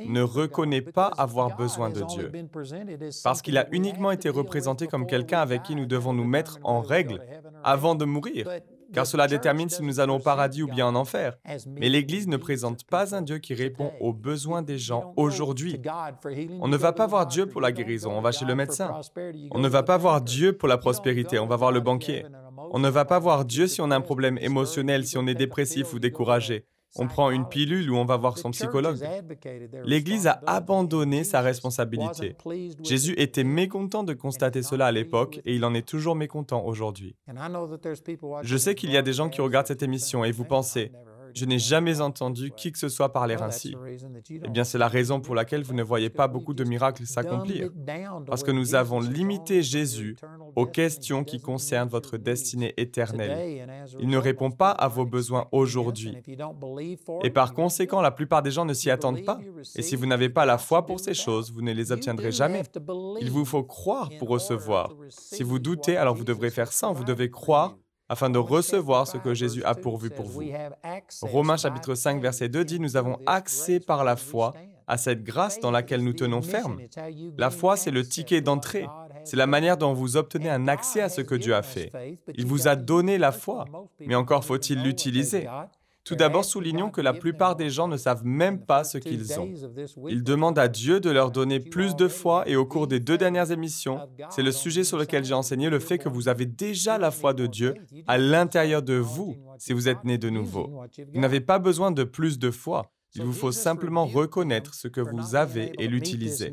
ne 0.07 0.21
reconnaît 0.21 0.81
pas 0.81 1.11
avoir 1.17 1.55
besoin 1.55 1.89
de 1.89 2.01
Dieu, 2.03 2.31
parce 3.23 3.41
qu'il 3.41 3.57
a 3.57 3.67
uniquement 3.71 4.11
été 4.11 4.29
représenté 4.29 4.87
comme 4.87 5.07
quelqu'un 5.07 5.39
avec 5.39 5.63
qui 5.63 5.75
nous 5.75 5.85
devons 5.85 6.13
nous 6.13 6.25
mettre 6.25 6.59
en 6.63 6.81
règle 6.81 7.21
avant 7.63 7.95
de 7.95 8.05
mourir, 8.05 8.47
car 8.93 9.05
cela 9.05 9.27
détermine 9.27 9.69
si 9.69 9.81
nous 9.83 9.99
allons 9.99 10.17
au 10.17 10.19
paradis 10.19 10.63
ou 10.63 10.67
bien 10.67 10.87
en 10.87 10.95
enfer. 10.95 11.37
Mais 11.67 11.89
l'Église 11.89 12.27
ne 12.27 12.37
présente 12.37 12.85
pas 12.85 13.15
un 13.15 13.21
Dieu 13.21 13.39
qui 13.39 13.53
répond 13.53 13.91
aux 13.99 14.13
besoins 14.13 14.61
des 14.61 14.77
gens 14.77 15.13
aujourd'hui. 15.17 15.81
On 16.61 16.67
ne 16.67 16.77
va 16.77 16.93
pas 16.93 17.07
voir 17.07 17.25
Dieu 17.25 17.47
pour 17.47 17.61
la 17.61 17.71
guérison, 17.71 18.11
on 18.11 18.21
va 18.21 18.31
chez 18.31 18.45
le 18.45 18.55
médecin. 18.55 19.01
On 19.51 19.59
ne 19.59 19.67
va 19.67 19.83
pas 19.83 19.97
voir 19.97 20.21
Dieu 20.21 20.53
pour 20.53 20.67
la 20.67 20.77
prospérité, 20.77 21.39
on 21.39 21.47
va 21.47 21.55
voir 21.55 21.71
le 21.71 21.81
banquier. 21.81 22.25
On 22.71 22.79
ne 22.79 22.89
va 22.89 23.05
pas 23.05 23.19
voir 23.19 23.45
Dieu 23.45 23.67
si 23.67 23.81
on 23.81 23.91
a 23.91 23.95
un 23.95 24.01
problème 24.01 24.37
émotionnel, 24.39 25.05
si 25.05 25.17
on 25.17 25.27
est 25.27 25.35
dépressif 25.35 25.93
ou 25.93 25.99
découragé. 25.99 26.65
On 26.97 27.07
prend 27.07 27.29
une 27.29 27.47
pilule 27.47 27.91
ou 27.91 27.97
on 27.97 28.05
va 28.05 28.15
voir 28.15 28.37
son 28.37 28.51
psychologue. 28.51 28.97
L'Église 29.83 30.27
a 30.27 30.39
abandonné 30.45 31.25
sa 31.25 31.41
responsabilité. 31.41 32.37
Jésus 32.83 33.13
était 33.17 33.43
mécontent 33.43 34.03
de 34.03 34.13
constater 34.13 34.63
cela 34.63 34.85
à 34.85 34.91
l'époque 34.91 35.41
et 35.45 35.55
il 35.55 35.65
en 35.65 35.73
est 35.73 35.85
toujours 35.85 36.15
mécontent 36.15 36.63
aujourd'hui. 36.65 37.15
Je 38.43 38.57
sais 38.57 38.75
qu'il 38.75 38.91
y 38.91 38.97
a 38.97 39.01
des 39.01 39.13
gens 39.13 39.29
qui 39.29 39.41
regardent 39.41 39.67
cette 39.67 39.83
émission 39.83 40.23
et 40.23 40.31
vous 40.31 40.45
pensez, 40.45 40.91
je 41.35 41.45
n'ai 41.45 41.59
jamais 41.59 42.01
entendu 42.01 42.51
qui 42.55 42.71
que 42.71 42.79
ce 42.79 42.89
soit 42.89 43.11
parler 43.11 43.35
ainsi. 43.35 43.75
Eh 44.29 44.49
bien, 44.49 44.63
c'est 44.63 44.77
la 44.77 44.87
raison 44.87 45.19
pour 45.19 45.35
laquelle 45.35 45.63
vous 45.63 45.73
ne 45.73 45.83
voyez 45.83 46.09
pas 46.09 46.27
beaucoup 46.27 46.53
de 46.53 46.63
miracles 46.63 47.05
s'accomplir. 47.05 47.69
Parce 48.25 48.43
que 48.43 48.51
nous 48.51 48.73
avons 48.73 48.99
limité 48.99 49.61
Jésus 49.61 50.15
aux 50.55 50.65
questions 50.65 51.23
qui 51.23 51.39
concernent 51.39 51.89
votre 51.89 52.17
destinée 52.17 52.73
éternelle. 52.77 53.85
Il 53.99 54.09
ne 54.09 54.17
répond 54.17 54.49
pas 54.49 54.71
à 54.71 54.87
vos 54.87 55.05
besoins 55.05 55.47
aujourd'hui. 55.51 56.17
Et 57.23 57.29
par 57.29 57.53
conséquent, 57.53 58.01
la 58.01 58.11
plupart 58.11 58.41
des 58.41 58.51
gens 58.51 58.65
ne 58.65 58.73
s'y 58.73 58.89
attendent 58.89 59.25
pas. 59.25 59.39
Et 59.75 59.81
si 59.81 59.95
vous 59.95 60.05
n'avez 60.05 60.29
pas 60.29 60.45
la 60.45 60.57
foi 60.57 60.85
pour 60.85 60.99
ces 60.99 61.13
choses, 61.13 61.51
vous 61.51 61.61
ne 61.61 61.73
les 61.73 61.91
obtiendrez 61.91 62.31
jamais. 62.31 62.63
Il 63.19 63.29
vous 63.29 63.45
faut 63.45 63.63
croire 63.63 64.09
pour 64.19 64.29
recevoir. 64.29 64.93
Si 65.09 65.43
vous 65.43 65.59
doutez, 65.59 65.97
alors 65.97 66.15
vous 66.15 66.23
devrez 66.23 66.49
faire 66.49 66.71
ça. 66.71 66.91
Vous 66.91 67.03
devez 67.03 67.29
croire 67.29 67.75
afin 68.09 68.29
de 68.29 68.37
recevoir 68.37 69.07
ce 69.07 69.17
que 69.17 69.33
Jésus 69.33 69.63
a 69.63 69.75
pourvu 69.75 70.09
pour 70.09 70.25
vous. 70.25 70.43
Romains 71.21 71.57
chapitre 71.57 71.95
5 71.95 72.21
verset 72.21 72.49
2 72.49 72.65
dit, 72.65 72.79
Nous 72.79 72.97
avons 72.97 73.17
accès 73.25 73.79
par 73.79 74.03
la 74.03 74.15
foi 74.15 74.53
à 74.87 74.97
cette 74.97 75.23
grâce 75.23 75.59
dans 75.59 75.71
laquelle 75.71 76.03
nous 76.03 76.13
tenons 76.13 76.41
ferme. 76.41 76.79
La 77.37 77.49
foi, 77.49 77.75
c'est 77.75 77.91
le 77.91 78.07
ticket 78.07 78.41
d'entrée. 78.41 78.87
C'est 79.23 79.37
la 79.37 79.47
manière 79.47 79.77
dont 79.77 79.93
vous 79.93 80.17
obtenez 80.17 80.49
un 80.49 80.67
accès 80.67 81.01
à 81.01 81.09
ce 81.09 81.21
que 81.21 81.35
Dieu 81.35 81.55
a 81.55 81.63
fait. 81.63 81.91
Il 82.35 82.45
vous 82.45 82.67
a 82.67 82.75
donné 82.75 83.17
la 83.17 83.31
foi, 83.31 83.65
mais 83.99 84.15
encore 84.15 84.45
faut-il 84.45 84.83
l'utiliser. 84.83 85.47
Tout 86.05 86.15
d'abord, 86.15 86.45
soulignons 86.45 86.91
que 86.91 87.01
la 87.01 87.13
plupart 87.13 87.55
des 87.55 87.71
gens 87.71 87.87
ne 87.87 87.97
savent 87.97 88.23
même 88.23 88.63
pas 88.63 88.83
ce 88.83 88.99
qu'ils 88.99 89.39
ont. 89.39 89.51
Ils 90.07 90.23
demandent 90.23 90.59
à 90.59 90.67
Dieu 90.67 90.99
de 90.99 91.09
leur 91.09 91.31
donner 91.31 91.59
plus 91.59 91.95
de 91.95 92.07
foi 92.07 92.47
et 92.47 92.55
au 92.55 92.65
cours 92.65 92.87
des 92.87 92.99
deux 92.99 93.17
dernières 93.17 93.51
émissions, 93.51 93.99
c'est 94.29 94.43
le 94.43 94.51
sujet 94.51 94.83
sur 94.83 94.99
lequel 94.99 95.25
j'ai 95.25 95.33
enseigné 95.33 95.69
le 95.69 95.79
fait 95.79 95.97
que 95.97 96.07
vous 96.07 96.27
avez 96.27 96.45
déjà 96.45 96.99
la 96.99 97.09
foi 97.09 97.33
de 97.33 97.47
Dieu 97.47 97.73
à 98.05 98.19
l'intérieur 98.19 98.83
de 98.83 98.93
vous 98.93 99.35
si 99.57 99.73
vous 99.73 99.89
êtes 99.89 100.03
né 100.03 100.19
de 100.19 100.29
nouveau. 100.29 100.83
Vous 101.13 101.19
n'avez 101.19 101.41
pas 101.41 101.57
besoin 101.57 101.89
de 101.89 102.03
plus 102.03 102.37
de 102.37 102.51
foi. 102.51 102.91
Il 103.15 103.23
vous 103.23 103.33
faut 103.33 103.51
simplement 103.51 104.05
reconnaître 104.05 104.75
ce 104.75 104.87
que 104.87 105.01
vous 105.01 105.35
avez 105.35 105.71
et 105.79 105.87
l'utiliser. 105.87 106.51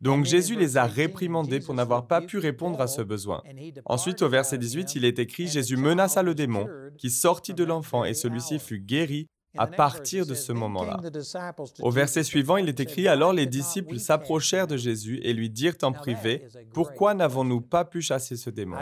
Donc 0.00 0.24
Jésus 0.24 0.54
les 0.54 0.76
a 0.76 0.84
réprimandés 0.84 1.60
pour 1.60 1.74
n'avoir 1.74 2.06
pas 2.06 2.20
pu 2.20 2.38
répondre 2.38 2.80
à 2.80 2.86
ce 2.86 3.02
besoin. 3.02 3.42
Ensuite, 3.84 4.22
au 4.22 4.28
verset 4.28 4.58
18, 4.58 4.94
il 4.94 5.04
est 5.04 5.18
écrit, 5.18 5.48
Jésus 5.48 5.76
menaça 5.76 6.22
le 6.22 6.34
démon 6.34 6.68
qui 6.98 7.10
sortit 7.10 7.54
de 7.54 7.64
l'enfant 7.64 8.04
et 8.04 8.14
celui-ci 8.14 8.58
fut 8.58 8.80
guéri 8.80 9.28
à 9.56 9.66
partir 9.66 10.26
de 10.26 10.34
ce 10.34 10.52
moment-là. 10.52 11.00
Au 11.80 11.90
verset 11.90 12.22
suivant, 12.22 12.56
il 12.56 12.68
est 12.68 12.80
écrit, 12.80 13.08
Alors 13.08 13.32
les 13.32 13.46
disciples 13.46 13.98
s'approchèrent 13.98 14.66
de 14.66 14.76
Jésus 14.76 15.20
et 15.22 15.32
lui 15.32 15.50
dirent 15.50 15.76
en 15.82 15.92
privé, 15.92 16.46
Pourquoi 16.72 17.14
n'avons-nous 17.14 17.60
pas 17.60 17.84
pu 17.84 18.02
chasser 18.02 18.36
ce 18.36 18.50
démon 18.50 18.76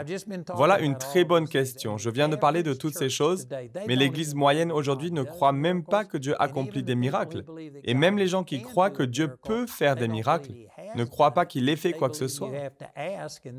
Voilà 0.55 0.79
une 0.79 0.97
très 0.97 1.23
bonne 1.23 1.47
question. 1.47 1.97
Je 1.97 2.09
viens 2.09 2.29
de 2.29 2.35
parler 2.35 2.63
de 2.63 2.73
toutes 2.73 2.97
ces 2.97 3.09
choses, 3.09 3.47
mais 3.87 3.95
l'Église 3.95 4.35
moyenne 4.35 4.71
aujourd'hui 4.71 5.11
ne 5.11 5.23
croit 5.23 5.53
même 5.53 5.83
pas 5.83 6.05
que 6.05 6.17
Dieu 6.17 6.35
accomplit 6.41 6.83
des 6.83 6.95
miracles. 6.95 7.43
Et 7.83 7.93
même 7.93 8.17
les 8.17 8.27
gens 8.27 8.43
qui 8.43 8.61
croient 8.61 8.91
que 8.91 9.03
Dieu 9.03 9.35
peut 9.43 9.67
faire 9.67 9.95
des 9.95 10.07
miracles 10.07 10.51
ne 10.95 11.03
croient 11.03 11.33
pas 11.33 11.45
qu'il 11.45 11.69
ait 11.69 11.75
fait 11.75 11.93
quoi 11.93 12.09
que 12.09 12.15
ce 12.15 12.27
soit. 12.27 12.51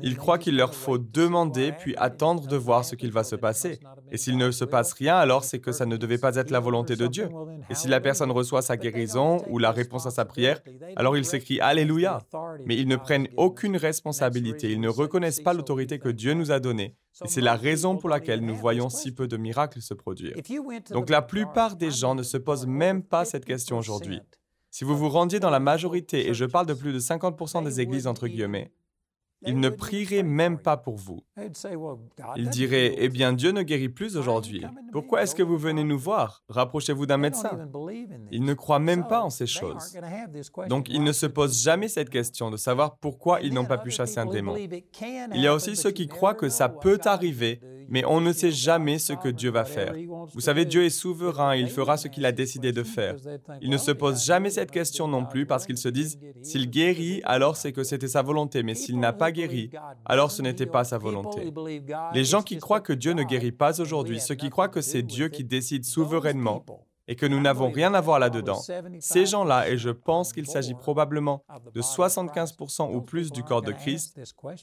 Ils 0.01 0.17
croient 0.17 0.37
qu'il 0.37 0.55
leur 0.55 0.73
faut 0.73 0.97
demander 0.97 1.71
puis 1.71 1.95
attendre 1.97 2.47
de 2.47 2.57
voir 2.57 2.85
ce 2.85 2.95
qu'il 2.95 3.11
va 3.11 3.23
se 3.23 3.35
passer. 3.35 3.79
Et 4.11 4.17
s'il 4.17 4.37
ne 4.37 4.51
se 4.51 4.65
passe 4.65 4.93
rien, 4.93 5.15
alors 5.15 5.43
c'est 5.43 5.59
que 5.59 5.71
ça 5.71 5.85
ne 5.85 5.97
devait 5.97 6.17
pas 6.17 6.35
être 6.35 6.51
la 6.51 6.59
volonté 6.59 6.95
de 6.95 7.07
Dieu. 7.09 7.29
Et 7.69 7.75
si 7.75 7.87
la 7.87 7.99
personne 7.99 8.31
reçoit 8.31 8.61
sa 8.61 8.77
guérison 8.77 9.43
ou 9.49 9.59
la 9.59 9.71
réponse 9.71 10.05
à 10.05 10.11
sa 10.11 10.25
prière, 10.25 10.61
alors 10.95 11.17
il 11.17 11.25
s'écrit 11.25 11.59
Alléluia. 11.59 12.19
Mais 12.65 12.75
ils 12.75 12.87
ne 12.87 12.95
prennent 12.95 13.27
aucune 13.37 13.77
responsabilité, 13.77 14.71
ils 14.71 14.81
ne 14.81 14.89
reconnaissent 14.89 15.41
pas 15.41 15.53
l'autorité 15.53 15.99
que 15.99 16.09
Dieu 16.09 16.33
nous 16.33 16.51
a 16.51 16.59
donnée. 16.59 16.95
Et 17.23 17.27
c'est 17.27 17.41
la 17.41 17.55
raison 17.55 17.97
pour 17.97 18.09
laquelle 18.09 18.41
nous 18.41 18.55
voyons 18.55 18.89
si 18.89 19.11
peu 19.11 19.27
de 19.27 19.37
miracles 19.37 19.81
se 19.81 19.93
produire. 19.93 20.35
Donc 20.91 21.09
la 21.09 21.21
plupart 21.21 21.75
des 21.75 21.91
gens 21.91 22.15
ne 22.15 22.23
se 22.23 22.37
posent 22.37 22.67
même 22.67 23.03
pas 23.03 23.25
cette 23.25 23.45
question 23.45 23.77
aujourd'hui. 23.77 24.21
Si 24.71 24.83
vous 24.83 24.95
vous 24.95 25.09
rendiez 25.09 25.39
dans 25.39 25.49
la 25.49 25.59
majorité, 25.59 26.29
et 26.29 26.33
je 26.33 26.45
parle 26.45 26.67
de 26.67 26.75
plus 26.75 26.93
de 26.93 26.99
50% 26.99 27.63
des 27.63 27.81
églises 27.81 28.05
entre 28.05 28.27
guillemets, 28.27 28.71
il 29.41 29.59
ne 29.59 29.69
prierait 29.69 30.23
même 30.23 30.57
pas 30.57 30.77
pour 30.77 30.95
vous. 30.95 31.23
Il 32.35 32.49
dirait, 32.49 32.95
Eh 32.97 33.09
bien, 33.09 33.33
Dieu 33.33 33.51
ne 33.51 33.61
guérit 33.61 33.89
plus 33.89 34.17
aujourd'hui. 34.17 34.65
Pourquoi 34.91 35.23
est-ce 35.23 35.35
que 35.35 35.43
vous 35.43 35.57
venez 35.57 35.83
nous 35.83 35.99
voir? 35.99 36.43
Rapprochez-vous 36.49 37.05
d'un 37.05 37.17
médecin. 37.17 37.69
Il 38.31 38.43
ne 38.43 38.53
croit 38.53 38.79
même 38.79 39.07
pas 39.07 39.21
en 39.21 39.29
ces 39.29 39.47
choses. 39.47 39.97
Donc, 40.67 40.89
il 40.89 41.03
ne 41.03 41.11
se 41.11 41.25
pose 41.25 41.61
jamais 41.61 41.87
cette 41.87 42.09
question 42.09 42.51
de 42.51 42.57
savoir 42.57 42.97
pourquoi 42.97 43.41
ils 43.41 43.53
n'ont 43.53 43.65
pas 43.65 43.77
pu 43.77 43.91
chasser 43.91 44.19
un 44.19 44.25
démon. 44.25 44.55
Il 44.57 45.41
y 45.41 45.47
a 45.47 45.53
aussi 45.53 45.75
ceux 45.75 45.91
qui 45.91 46.07
croient 46.07 46.33
que 46.33 46.49
ça 46.49 46.69
peut 46.69 46.99
arriver, 47.05 47.61
mais 47.89 48.05
on 48.05 48.21
ne 48.21 48.31
sait 48.31 48.51
jamais 48.51 48.99
ce 48.99 49.13
que 49.13 49.29
Dieu 49.29 49.51
va 49.51 49.65
faire. 49.65 49.93
Vous 50.33 50.41
savez, 50.41 50.65
Dieu 50.65 50.85
est 50.85 50.89
souverain, 50.89 51.55
il 51.55 51.69
fera 51.69 51.97
ce 51.97 52.07
qu'il 52.07 52.25
a 52.25 52.31
décidé 52.31 52.71
de 52.71 52.83
faire. 52.83 53.15
Ils 53.61 53.69
ne 53.69 53.77
se 53.77 53.91
posent 53.91 54.25
jamais 54.25 54.49
cette 54.49 54.71
question 54.71 55.07
non 55.07 55.25
plus 55.25 55.45
parce 55.45 55.65
qu'ils 55.65 55.77
se 55.77 55.89
disent, 55.89 56.19
s'il 56.41 56.69
guérit, 56.69 57.21
alors 57.23 57.57
c'est 57.57 57.71
que 57.71 57.83
c'était 57.83 58.07
sa 58.07 58.21
volonté, 58.21 58.63
mais 58.63 58.75
s'il 58.75 58.99
n'a 58.99 59.13
pas 59.13 59.31
guéri, 59.31 59.71
alors 60.05 60.31
ce 60.31 60.41
n'était 60.41 60.65
pas 60.65 60.83
sa 60.83 60.97
volonté. 60.97 61.51
Les 62.13 62.23
gens 62.23 62.41
qui 62.41 62.57
croient 62.57 62.81
que 62.81 62.93
Dieu 62.93 63.13
ne 63.13 63.23
guérit 63.23 63.51
pas 63.51 63.81
aujourd'hui, 63.81 64.19
ceux 64.19 64.35
qui 64.35 64.49
croient 64.49 64.69
que 64.69 64.81
c'est 64.81 65.03
Dieu 65.03 65.29
qui 65.29 65.43
décide 65.43 65.85
souverainement 65.85 66.63
et 67.09 67.15
que 67.15 67.25
nous 67.25 67.41
n'avons 67.41 67.71
rien 67.71 67.95
à 67.95 68.01
voir 68.01 68.19
là-dedans, 68.19 68.61
ces 68.99 69.25
gens-là, 69.25 69.67
et 69.67 69.79
je 69.79 69.89
pense 69.89 70.31
qu'il 70.31 70.45
s'agit 70.45 70.75
probablement 70.75 71.43
de 71.73 71.81
75% 71.81 72.93
ou 72.93 73.01
plus 73.01 73.31
du 73.31 73.41
corps 73.43 73.63
de 73.63 73.71
Christ, 73.71 74.19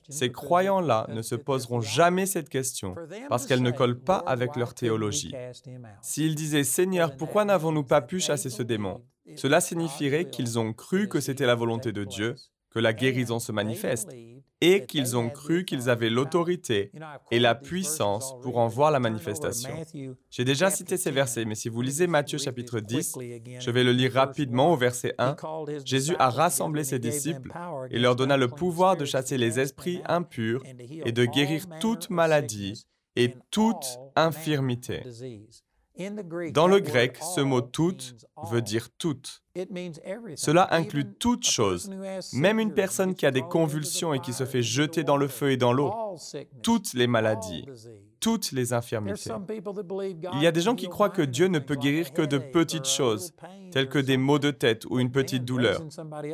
ces 0.09 0.31
croyants-là 0.31 1.09
ne 1.09 1.23
se 1.23 1.35
poseront 1.35 1.81
jamais 1.81 2.25
cette 2.25 2.49
question 2.49 2.95
parce 3.29 3.47
qu'elle 3.47 3.63
ne 3.63 3.73
colle 3.73 3.99
pas 3.99 4.19
avec 4.19 4.55
leur 4.55 4.75
théologie. 4.75 5.35
S'ils 6.01 6.37
disaient 6.37 6.63
Seigneur, 6.63 7.17
pourquoi 7.17 7.45
n'avons-nous 7.45 7.85
pas 7.85 8.01
pu 8.01 8.21
chasser 8.21 8.49
ce 8.49 8.63
démon? 8.63 9.03
Cela 9.35 9.61
signifierait 9.61 10.31
qu'ils 10.31 10.57
ont 10.61 10.73
cru 10.73 11.09
que 11.09 11.19
c'était 11.19 11.47
la 11.47 11.57
volonté 11.57 11.91
de 11.91 12.05
Dieu 12.05 12.37
que 12.77 12.81
la 12.81 12.93
guérison 12.93 13.39
se 13.39 13.53
manifeste 13.53 14.11
et 14.61 14.85
qu'ils 14.85 15.17
ont 15.17 15.31
cru 15.31 15.65
qu'ils 15.65 15.89
avaient 15.89 16.11
l'autorité 16.11 16.93
et 17.31 17.39
la 17.39 17.55
puissance 17.55 18.35
pour 18.43 18.59
en 18.59 18.69
voir 18.69 18.91
la 18.91 19.01
manifestation. 19.01 19.71
J'ai 20.29 20.45
déjà 20.45 20.69
cité 20.69 20.99
ces 20.99 21.11
versets, 21.11 21.47
mais 21.47 21.55
si 21.55 21.71
vous 21.71 21.81
lisez 21.81 22.07
Matthieu 22.07 22.37
chapitre 22.37 22.81
10, 22.81 23.17
je 23.61 23.71
vais 23.71 23.83
le 23.83 23.93
lire 23.93 24.13
rapidement 24.13 24.75
au 24.75 24.77
verset 24.77 25.15
1. 25.17 25.37
Jésus 25.87 26.17
a 26.19 26.29
rassemblé 26.29 26.85
ses 26.85 26.99
disciples 26.99 27.51
et 27.91 27.99
leur 27.99 28.15
donna 28.15 28.37
le 28.37 28.49
pouvoir 28.49 28.99
de 28.99 29.07
chasser 29.07 29.39
les 29.39 29.59
esprits 29.59 30.03
impurs 30.05 30.63
et 30.67 31.13
de 31.13 31.25
guérir 31.25 31.65
toute 31.81 32.11
maladie 32.11 32.87
et 33.17 33.35
toute 33.51 33.87
infirmité. 34.17 35.03
Dans 36.53 36.69
le 36.69 36.81
grec, 36.81 37.17
ce 37.23 37.41
mot 37.41 37.63
toute 37.63 38.17
veut 38.51 38.61
dire 38.61 38.91
toute. 38.99 39.43
Cela 40.37 40.69
inclut 40.75 41.07
toute 41.19 41.47
chose, 41.47 41.91
même 42.33 42.59
une 42.59 42.73
personne 42.73 43.15
qui 43.15 43.27
a 43.27 43.31
des 43.31 43.43
convulsions 43.43 44.15
et 44.15 44.21
qui 44.21 44.33
se 44.33 44.45
fait 44.45 44.63
jeter 44.63 45.05
dans 45.05 45.17
le 45.17 45.29
feu 45.29 45.53
et 45.53 45.57
dans 45.57 45.73
l'eau, 45.73 45.93
toutes 46.63 46.95
les 46.95 47.07
maladies, 47.07 47.67
toutes 48.21 48.53
les 48.53 48.73
infirmités. 48.73 49.31
Il 50.35 50.43
y 50.43 50.47
a 50.47 50.53
des 50.53 50.61
gens 50.61 50.75
qui 50.75 50.89
croient 50.89 51.11
que 51.11 51.23
Dieu 51.23 51.47
ne 51.47 51.59
peut 51.59 51.77
guérir 51.77 52.13
que 52.13 52.23
de 52.23 52.39
petites 52.39 52.87
choses, 52.87 53.33
telles 53.71 53.89
que 53.89 53.99
des 53.99 54.17
maux 54.17 54.39
de 54.39 54.51
tête 54.51 54.85
ou 54.89 54.99
une 54.99 55.13
petite 55.13 55.45
douleur. 55.45 55.83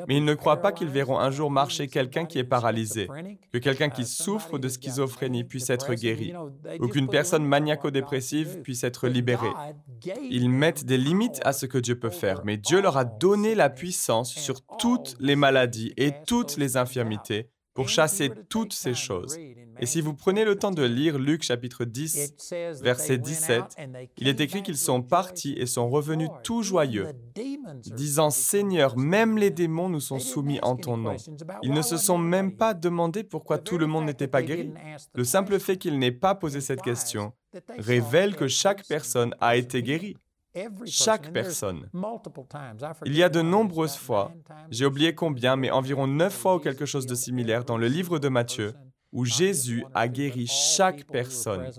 Mais 0.09 0.17
ils 0.17 0.25
ne 0.25 0.35
croient 0.35 0.63
pas 0.63 0.73
qu'ils 0.73 0.89
verront 0.89 1.19
un 1.19 1.31
jour 1.31 1.51
marcher 1.51 1.89
quelqu'un 1.89 2.25
qui 2.25 2.39
est 2.39 2.45
paralysé, 2.45 3.09
que 3.53 3.59
quelqu'un 3.59 3.91
qui 3.91 4.05
souffre 4.05 4.59
de 4.59 4.69
schizophrénie 4.69 5.45
puisse 5.45 5.71
être 5.71 5.95
guéri, 5.95 6.33
ou 6.81 6.89
qu'une 6.89 7.09
personne 7.09 7.45
maniaco-dépressive 7.45 8.61
puisse 8.63 8.85
être 8.85 9.09
libérée. 9.09 9.53
Ils 10.31 10.49
mettent 10.49 10.85
des 10.85 10.99
limites 10.99 11.41
à 11.45 11.53
ce 11.53 11.67
que 11.67 11.79
Dieu 11.79 11.99
peut 11.99 12.11
faire, 12.11 12.43
mais 12.45 12.57
Dieu 12.57 12.81
leur 12.81 12.97
a 12.97 13.05
donné 13.19 13.55
la 13.55 13.71
puissance 13.71 14.33
sur 14.35 14.61
toutes 14.79 15.17
les 15.21 15.37
maladies 15.37 15.93
et 15.97 16.13
toutes 16.27 16.57
les 16.57 16.77
infirmités 16.77 17.49
pour 17.75 17.89
chasser 17.89 18.31
toutes 18.49 18.73
ces 18.73 18.95
choses. 18.95 19.39
Et 19.79 19.87
si 19.87 20.01
vous 20.01 20.15
prenez 20.15 20.45
le 20.45 20.57
temps 20.57 20.71
de 20.71 20.83
lire 20.83 21.19
Luc 21.19 21.43
chapitre 21.43 21.85
10, 21.85 22.35
verset 22.83 23.19
17, 23.19 23.63
il 24.19 24.29
est 24.29 24.41
écrit 24.41 24.63
qu'ils 24.63 24.77
sont 24.77 25.03
partis 25.03 25.55
et 25.57 25.67
sont 25.67 25.89
revenus 25.89 26.29
tout 26.45 26.63
joyeux, 26.63 27.09
disant, 27.87 28.31
Seigneur, 28.31 28.99
même 28.99 29.39
les 29.39 29.51
démons 29.51 29.89
nous 29.89 30.01
sont 30.01 30.19
soumis 30.19 30.61
en 30.63 30.77
ton 30.77 30.97
nom. 30.97 31.17
Ils 31.63 31.73
ne 31.73 31.83
se 31.83 31.97
sont 31.97 32.19
même 32.19 32.57
pas 32.57 32.75
demandé 32.75 33.25
pourquoi 33.25 33.59
tout 33.59 33.79
le 33.79 33.87
monde 33.87 34.05
n'était 34.05 34.29
pas 34.29 34.43
guéri. 34.43 34.73
Le 35.15 35.25
simple 35.25 35.59
fait 35.59 35.79
qu'ils 35.79 35.99
n'aient 35.99 36.13
pas 36.13 36.35
posé 36.35 36.61
cette 36.61 36.83
question 36.83 37.33
révèle 37.79 38.37
que 38.37 38.49
chaque 38.49 38.87
personne 38.87 39.35
a 39.41 39.57
été 39.57 39.83
guérie. 39.83 40.17
Chaque 40.87 41.33
personne. 41.33 41.89
Il 43.07 43.17
y 43.17 43.23
a 43.23 43.29
de 43.29 43.41
nombreuses 43.41 43.97
fois, 43.97 44.33
j'ai 44.71 44.87
oublié 44.87 45.15
combien, 45.15 45.57
mais 45.57 45.71
environ 45.71 46.07
neuf 46.07 46.35
fois 46.35 46.57
ou 46.57 46.59
quelque 46.59 46.87
chose 46.87 47.07
de 47.07 47.15
similaire 47.15 47.65
dans 47.65 47.79
le 47.79 47.89
livre 47.89 48.19
de 48.19 48.29
Matthieu, 48.29 48.75
où 49.13 49.25
Jésus 49.25 49.85
a 49.95 50.09
guéri 50.09 50.47
chaque 50.47 51.05
personne. 51.05 51.71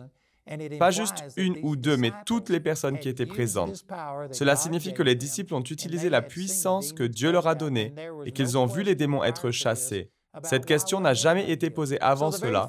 Pas 0.77 0.91
juste 0.91 1.23
une 1.37 1.57
ou 1.63 1.75
deux, 1.75 1.95
mais 1.95 2.11
toutes 2.25 2.49
les 2.49 2.59
personnes 2.59 2.99
qui 2.99 3.09
étaient 3.09 3.25
présentes. 3.25 3.85
Cela 4.31 4.55
signifie 4.55 4.93
que 4.93 5.03
les 5.03 5.15
disciples 5.15 5.53
ont 5.53 5.63
utilisé 5.63 6.09
la 6.09 6.21
puissance 6.21 6.93
que 6.93 7.03
Dieu 7.03 7.31
leur 7.31 7.47
a 7.47 7.55
donnée 7.55 7.93
et 8.25 8.31
qu'ils 8.31 8.57
ont 8.57 8.65
vu 8.65 8.83
les 8.83 8.95
démons 8.95 9.23
être 9.23 9.51
chassés. 9.51 10.09
Cette 10.41 10.65
question 10.65 10.99
n'a 10.99 11.13
jamais 11.13 11.51
été 11.51 11.69
posée 11.69 11.99
avant 12.01 12.31
cela, 12.31 12.67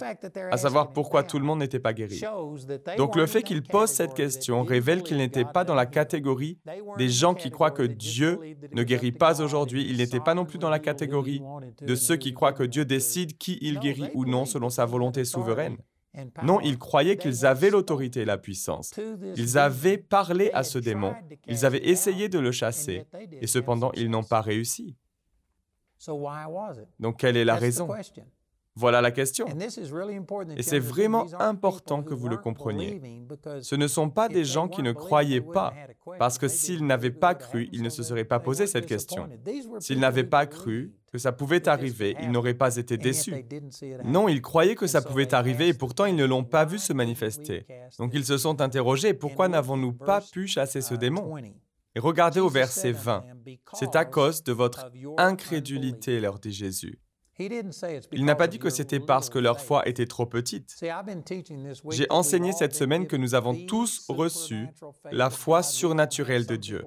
à 0.50 0.56
savoir 0.59 0.92
pourquoi 0.92 1.23
tout 1.23 1.38
le 1.38 1.44
monde 1.44 1.61
n'était 1.61 1.78
pas 1.78 1.94
guéri. 1.94 2.21
Donc 2.99 3.16
le 3.16 3.26
fait 3.26 3.42
qu'ils 3.42 3.62
posent 3.62 3.90
cette 3.90 4.14
question 4.14 4.62
révèle 4.62 5.02
qu'ils 5.02 5.16
n'étaient 5.16 5.47
pas 5.47 5.64
dans 5.64 5.75
la 5.75 5.87
catégorie 5.87 6.59
des 6.99 7.09
gens 7.09 7.35
qui 7.35 7.50
croient 7.50 7.71
que 7.71 7.83
Dieu 7.83 8.38
ne 8.73 8.83
guérit 8.83 9.12
pas 9.12 9.40
aujourd'hui. 9.40 9.87
Ils 9.88 9.97
n'étaient 9.97 10.21
pas 10.21 10.35
non 10.35 10.44
plus 10.44 10.59
dans 10.59 10.71
la 10.71 10.78
catégorie 10.78 11.42
de 11.80 11.94
ceux 11.94 12.16
qui 12.16 12.35
croient 12.35 12.52
que 12.52 12.64
Dieu 12.64 12.85
décide 12.85 13.38
qui 13.38 13.59
il 13.62 13.78
guérit 13.78 14.11
ou 14.14 14.26
non 14.26 14.44
selon 14.44 14.68
sa 14.68 14.85
volonté 14.85 15.25
souveraine. 15.25 15.78
Non, 16.42 16.61
ils 16.61 16.78
croyaient 16.78 17.16
qu'ils 17.16 17.44
avaient 17.44 17.71
l'autorité 17.71 18.21
et 18.21 18.25
la 18.25 18.38
puissance. 18.38 18.92
Ils 19.37 19.59
avaient 19.59 19.99
parlé 19.99 20.50
à 20.52 20.62
ce 20.62 20.78
démon, 20.78 21.14
ils 21.49 21.64
avaient 21.66 21.88
essayé 21.88 22.28
de 22.28 22.38
le 22.38 22.52
chasser, 22.52 23.04
et 23.40 23.47
cependant 23.47 23.90
ils 23.94 24.11
n'ont 24.11 24.23
pas 24.23 24.40
réussi. 24.40 24.97
Donc 26.98 27.18
quelle 27.18 27.36
est 27.36 27.44
la 27.44 27.56
raison? 27.56 27.88
Voilà 28.76 29.00
la 29.00 29.12
question. 29.12 29.46
Et 30.56 30.62
c'est 30.62 30.80
vraiment 30.80 31.26
important 31.38 32.02
que 32.02 32.12
vous 32.12 32.28
le 32.28 32.36
compreniez. 32.36 33.00
Ce 33.60 33.76
ne 33.76 33.86
sont 33.86 34.10
pas 34.10 34.28
des 34.28 34.44
gens 34.44 34.66
qui 34.68 34.82
ne 34.82 34.90
croyaient 34.92 35.40
pas, 35.40 35.72
parce 36.18 36.38
que 36.38 36.48
s'ils 36.48 36.84
n'avaient 36.84 37.12
pas 37.12 37.36
cru, 37.36 37.68
ils 37.72 37.82
ne 37.82 37.88
se 37.88 38.02
seraient 38.02 38.24
pas 38.24 38.40
posé 38.40 38.66
cette 38.66 38.86
question. 38.86 39.28
S'ils 39.78 40.00
n'avaient 40.00 40.24
pas 40.24 40.46
cru 40.46 40.92
que 41.12 41.18
ça 41.18 41.30
pouvait 41.30 41.68
arriver, 41.68 42.16
ils 42.20 42.32
n'auraient 42.32 42.54
pas 42.54 42.74
été 42.76 42.96
déçus. 42.96 43.46
Non, 44.02 44.28
ils 44.28 44.42
croyaient 44.42 44.74
que 44.74 44.88
ça 44.88 45.00
pouvait 45.00 45.32
arriver 45.32 45.68
et 45.68 45.74
pourtant 45.74 46.06
ils 46.06 46.16
ne 46.16 46.24
l'ont 46.24 46.42
pas 46.42 46.64
vu 46.64 46.80
se 46.80 46.92
manifester. 46.92 47.66
Donc 48.00 48.10
ils 48.14 48.24
se 48.24 48.36
sont 48.38 48.60
interrogés, 48.60 49.14
pourquoi 49.14 49.46
n'avons-nous 49.46 49.92
pas 49.92 50.20
pu 50.20 50.48
chasser 50.48 50.80
ce 50.80 50.94
uh, 50.94 50.98
démon? 50.98 51.36
Et 51.94 52.00
regardez 52.00 52.40
au 52.40 52.48
verset 52.48 52.92
20. 52.92 53.24
C'est 53.74 53.96
à 53.96 54.04
cause 54.04 54.42
de 54.42 54.52
votre 54.52 54.90
incrédulité, 55.16 56.20
leur 56.20 56.38
dit 56.38 56.52
Jésus. 56.52 56.98
Il 58.12 58.25
n'a 58.25 58.36
pas 58.36 58.47
dit 58.47 58.58
que 58.58 58.71
c'était 58.71 59.00
parce 59.00 59.28
que 59.28 59.38
leur 59.38 59.60
foi 59.60 59.88
était 59.88 60.06
trop 60.06 60.26
petite. 60.26 60.76
J'ai 61.90 62.06
enseigné 62.10 62.52
cette 62.52 62.75
semaine 62.75 63.06
que 63.06 63.16
nous 63.16 63.34
avons 63.34 63.54
tous 63.66 64.04
reçu 64.08 64.69
la 65.10 65.30
foi 65.30 65.62
surnaturelle 65.62 66.47
de 66.47 66.56
Dieu. 66.56 66.84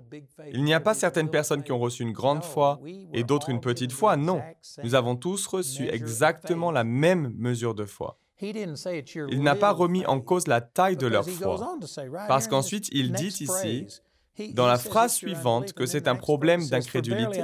Il 0.54 0.64
n'y 0.64 0.74
a 0.74 0.80
pas 0.80 0.94
certaines 0.94 1.30
personnes 1.30 1.64
qui 1.64 1.72
ont 1.72 1.80
reçu 1.80 2.04
une 2.04 2.14
grande 2.14 2.44
foi 2.44 2.80
et 3.14 3.24
d'autres 3.24 3.50
une 3.50 3.60
petite 3.60 3.92
foi. 3.92 4.16
Non, 4.16 4.42
nous 4.84 4.96
avons 4.96 5.16
tous 5.16 5.46
reçu 5.48 5.88
exactement 5.90 6.72
la 6.72 6.86
même 6.86 7.34
mesure 7.36 7.76
de 7.76 7.86
foi. 7.86 8.18
Il 8.40 9.42
n'a 9.42 9.56
pas 9.56 9.72
remis 9.72 10.06
en 10.06 10.22
cause 10.22 10.48
la 10.48 10.62
taille 10.62 10.98
de 10.98 11.08
leur 11.08 11.28
foi. 11.28 11.78
Parce 12.28 12.48
qu'ensuite, 12.48 12.88
il 12.92 13.12
dit 13.12 13.36
ici, 13.40 13.88
dans 14.54 14.68
la 14.68 14.78
phrase 14.78 15.14
suivante 15.14 15.74
que 15.74 15.86
c'est 15.86 16.08
un 16.08 16.16
problème 16.16 16.66
d'incrédulité. 16.68 17.44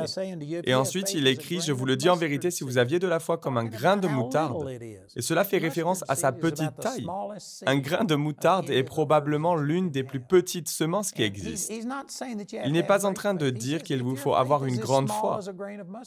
Et 0.65 0.73
ensuite, 0.73 1.13
il 1.13 1.27
écrit, 1.27 1.61
je 1.61 1.71
vous 1.71 1.85
le 1.85 1.95
dis 1.95 2.09
en 2.09 2.15
vérité, 2.15 2.51
si 2.51 2.63
vous 2.63 2.77
aviez 2.77 2.99
de 2.99 3.07
la 3.07 3.19
foi 3.19 3.37
comme 3.37 3.57
un 3.57 3.65
grain 3.65 3.97
de 3.97 4.07
moutarde, 4.07 4.69
et 5.15 5.21
cela 5.21 5.43
fait 5.43 5.57
référence 5.57 6.03
à 6.07 6.15
sa 6.15 6.31
petite 6.31 6.75
taille. 6.79 7.05
Un 7.65 7.77
grain 7.77 8.03
de 8.03 8.15
moutarde 8.15 8.69
est 8.69 8.83
probablement 8.83 9.55
l'une 9.55 9.89
des 9.89 10.03
plus 10.03 10.19
petites 10.19 10.69
semences 10.69 11.11
qui 11.11 11.23
existent. 11.23 11.73
Il 12.65 12.71
n'est 12.71 12.83
pas 12.83 13.05
en 13.05 13.13
train 13.13 13.33
de 13.33 13.49
dire 13.49 13.83
qu'il 13.83 14.03
vous 14.03 14.15
faut 14.15 14.35
avoir 14.35 14.65
une 14.65 14.77
grande 14.77 15.09
foi. 15.09 15.39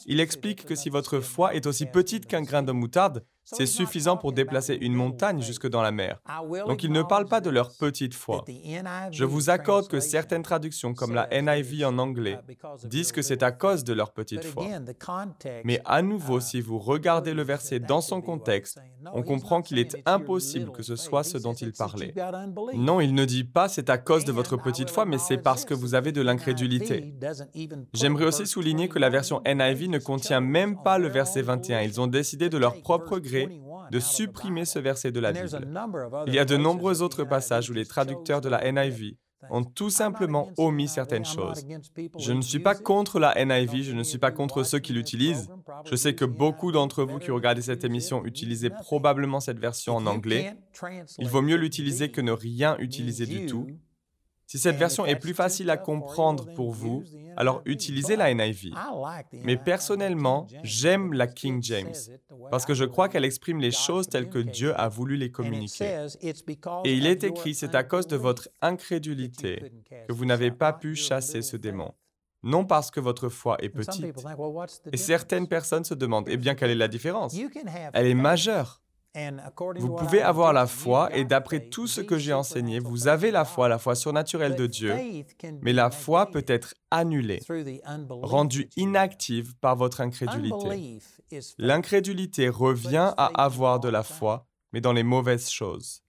Il 0.05 0.19
explique 0.19 0.65
que 0.65 0.75
si 0.75 0.89
votre 0.89 1.19
foi 1.19 1.53
est 1.55 1.65
aussi 1.65 1.85
petite 1.85 2.25
qu'un 2.25 2.41
grain 2.41 2.63
de 2.63 2.71
moutarde, 2.71 3.23
c'est 3.49 3.65
suffisant 3.65 4.17
pour 4.17 4.33
déplacer 4.33 4.77
une 4.81 4.93
montagne 4.93 5.41
jusque 5.41 5.69
dans 5.69 5.81
la 5.81 5.91
mer. 5.91 6.19
Donc 6.67 6.83
il 6.83 6.91
ne 6.91 7.01
parle 7.01 7.27
pas 7.27 7.39
de 7.39 7.49
leur 7.49 7.71
petite 7.77 8.13
foi. 8.13 8.43
Je 9.11 9.23
vous 9.23 9.49
accorde 9.49 9.87
que 9.87 10.01
certaines 10.01 10.43
traductions, 10.43 10.93
comme 10.93 11.13
la 11.13 11.29
NIV 11.31 11.85
en 11.85 11.97
anglais, 11.97 12.39
uh, 12.49 12.87
disent 12.87 13.13
que 13.13 13.21
c'est 13.21 13.43
à 13.43 13.51
cause 13.51 13.85
de 13.85 13.93
leur 13.93 14.11
petite 14.11 14.43
foi. 14.43 14.65
Mais 15.63 15.79
à 15.85 16.01
nouveau, 16.01 16.39
uh, 16.39 16.41
si 16.41 16.59
vous 16.59 16.77
regardez 16.77 17.33
le 17.33 17.43
verset 17.43 17.79
dans 17.79 18.01
son 18.01 18.21
contexte, 18.21 18.79
on 19.13 19.23
comprend 19.23 19.61
qu'il 19.61 19.79
est 19.79 19.95
impossible 20.05 20.71
que 20.71 20.83
ce 20.83 20.97
soit 20.97 21.23
ce 21.23 21.37
dont 21.37 21.53
il 21.53 21.71
parlait. 21.71 22.13
Non, 22.75 22.99
il 22.99 23.13
ne 23.13 23.23
dit 23.23 23.45
pas 23.45 23.69
c'est 23.69 23.89
à 23.89 23.97
cause 23.97 24.25
de 24.25 24.33
votre 24.33 24.57
petite 24.57 24.89
foi, 24.89 25.05
mais 25.05 25.17
c'est 25.17 25.37
parce 25.37 25.63
que 25.63 25.73
vous 25.73 25.95
avez 25.95 26.11
de 26.11 26.21
l'incrédulité. 26.21 27.13
J'aimerais 27.93 28.25
aussi 28.25 28.45
souligner 28.45 28.89
que 28.89 28.99
la 28.99 29.09
version 29.09 29.41
NIV 29.45 29.89
ne 29.89 29.99
contient 29.99 30.41
même 30.41 30.81
pas 30.83 30.97
le 30.97 31.07
verset 31.07 31.41
21. 31.41 31.81
Ils 31.81 32.01
ont 32.01 32.07
décidé 32.07 32.49
de 32.49 32.57
leur 32.57 32.81
propre 32.81 33.19
gré 33.19 33.36
de 33.91 33.99
supprimer 33.99 34.65
ce 34.65 34.79
verset 34.79 35.11
de 35.11 35.19
la 35.19 35.31
Bible. 35.31 35.47
Il 36.27 36.33
y 36.33 36.39
a 36.39 36.45
de 36.45 36.57
nombreux 36.57 37.01
autres 37.01 37.23
passages 37.23 37.69
où 37.69 37.73
les 37.73 37.85
traducteurs 37.85 38.41
de 38.41 38.49
la 38.49 38.71
NIV 38.71 39.15
ont 39.49 39.63
tout 39.63 39.89
simplement 39.89 40.49
omis 40.57 40.87
certaines 40.87 41.25
choses. 41.25 41.65
Je 42.17 42.33
ne 42.33 42.41
suis 42.41 42.59
pas 42.59 42.75
contre 42.75 43.19
la 43.19 43.33
NIV, 43.45 43.83
je 43.83 43.93
ne 43.93 44.03
suis 44.03 44.17
pas 44.17 44.31
contre 44.31 44.63
ceux 44.63 44.79
qui 44.79 44.93
l'utilisent. 44.93 45.49
Je 45.85 45.95
sais 45.95 46.15
que 46.15 46.25
beaucoup 46.25 46.71
d'entre 46.71 47.03
vous 47.03 47.19
qui 47.19 47.31
regardez 47.31 47.61
cette 47.61 47.83
émission 47.83 48.25
utilisez 48.25 48.69
probablement 48.69 49.39
cette 49.39 49.59
version 49.59 49.95
en 49.95 50.05
anglais. 50.05 50.55
Il 51.19 51.29
vaut 51.29 51.41
mieux 51.41 51.57
l'utiliser 51.57 52.09
que 52.11 52.21
ne 52.21 52.31
rien 52.31 52.77
utiliser 52.79 53.25
du 53.25 53.45
tout. 53.45 53.67
Si 54.47 54.57
cette 54.57 54.77
version 54.77 55.05
est 55.05 55.17
plus 55.17 55.33
facile 55.33 55.69
à 55.69 55.75
comprendre 55.75 56.53
pour 56.53 56.71
vous, 56.71 57.03
alors 57.35 57.61
utilisez 57.65 58.15
la 58.15 58.33
NIV. 58.33 58.71
Mais 59.43 59.57
personnellement, 59.57 60.47
j'aime 60.63 61.11
la 61.13 61.27
King 61.27 61.61
James 61.61 61.93
parce 62.49 62.65
que 62.65 62.73
je 62.73 62.85
crois 62.85 63.09
qu'elle 63.09 63.25
exprime 63.25 63.59
les 63.59 63.71
choses 63.71 64.07
telles 64.07 64.29
que 64.29 64.39
Dieu 64.39 64.73
a 64.79 64.87
voulu 64.87 65.17
les 65.17 65.31
communiquer. 65.31 66.07
Et 66.85 66.93
il 66.93 67.05
est 67.05 67.25
écrit, 67.25 67.55
c'est 67.55 67.75
à 67.75 67.83
cause 67.83 68.07
de 68.07 68.15
votre 68.15 68.47
incrédulité 68.61 69.71
que 70.07 70.13
vous 70.13 70.25
n'avez 70.25 70.51
pas 70.51 70.71
pu 70.71 70.95
chasser 70.95 71.41
ce 71.41 71.57
démon. 71.57 71.93
Non 72.43 72.63
parce 72.63 72.91
que 72.91 73.01
votre 73.01 73.27
foi 73.27 73.57
est 73.61 73.69
petite. 73.69 74.05
Et 74.93 74.97
certaines 74.97 75.47
personnes 75.47 75.83
se 75.83 75.93
demandent, 75.93 76.29
eh 76.29 76.37
bien, 76.37 76.55
quelle 76.55 76.71
est 76.71 76.75
la 76.75 76.87
différence? 76.87 77.35
Elle 77.93 78.07
est 78.07 78.13
majeure. 78.13 78.81
Vous 79.79 79.95
pouvez 79.95 80.21
avoir 80.21 80.53
la 80.53 80.67
foi 80.67 81.15
et 81.15 81.25
d'après 81.25 81.69
tout 81.69 81.87
ce 81.87 82.01
que 82.01 82.17
j'ai 82.17 82.33
enseigné, 82.33 82.79
vous 82.79 83.07
avez 83.07 83.31
la 83.31 83.45
foi, 83.45 83.67
la 83.67 83.79
foi 83.79 83.95
surnaturelle 83.95 84.55
de 84.55 84.67
Dieu, 84.67 84.95
mais 85.61 85.73
la 85.73 85.89
foi 85.89 86.29
peut 86.29 86.45
être 86.47 86.75
annulée, 86.91 87.41
rendue 88.09 88.69
inactive 88.75 89.55
par 89.57 89.75
votre 89.75 90.01
incrédulité. 90.01 90.99
L'incrédulité 91.57 92.49
revient 92.49 93.13
à 93.17 93.43
avoir 93.43 93.79
de 93.79 93.89
la 93.89 94.03
foi, 94.03 94.47
mais 94.71 94.81
dans 94.81 94.93
les 94.93 95.03
mauvaises 95.03 95.49
choses. 95.49 96.03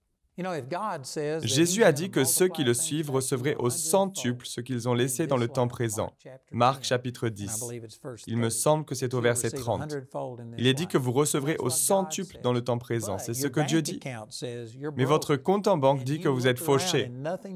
Jésus 1.43 1.83
a 1.83 1.91
dit 1.91 2.09
que 2.09 2.23
ceux 2.23 2.47
qui 2.47 2.63
le 2.63 2.73
suivent 2.73 3.11
recevraient 3.11 3.55
au 3.55 3.69
centuple 3.69 4.45
ce 4.45 4.61
qu'ils 4.61 4.87
ont 4.87 4.93
laissé 4.93 5.27
dans 5.27 5.37
le 5.37 5.47
temps 5.47 5.67
présent. 5.67 6.11
Marc 6.51 6.83
chapitre 6.83 7.29
10. 7.29 7.65
Il 8.27 8.37
me 8.37 8.49
semble 8.49 8.85
que 8.85 8.95
c'est 8.95 9.13
au 9.13 9.21
verset 9.21 9.51
30. 9.51 9.95
Il 10.57 10.67
est 10.67 10.73
dit 10.73 10.87
que 10.87 10.97
vous 10.97 11.11
recevrez 11.11 11.57
au 11.57 11.69
centuple 11.69 12.37
dans 12.43 12.53
le 12.53 12.61
temps 12.61 12.77
présent. 12.77 13.17
C'est 13.17 13.33
ce 13.33 13.47
que 13.47 13.61
Dieu 13.61 13.81
dit. 13.81 13.99
Mais 14.95 15.05
votre 15.05 15.35
compte 15.35 15.67
en 15.67 15.77
banque 15.77 16.03
dit 16.03 16.19
que 16.19 16.29
vous 16.29 16.47
êtes 16.47 16.59
fauché. 16.59 17.11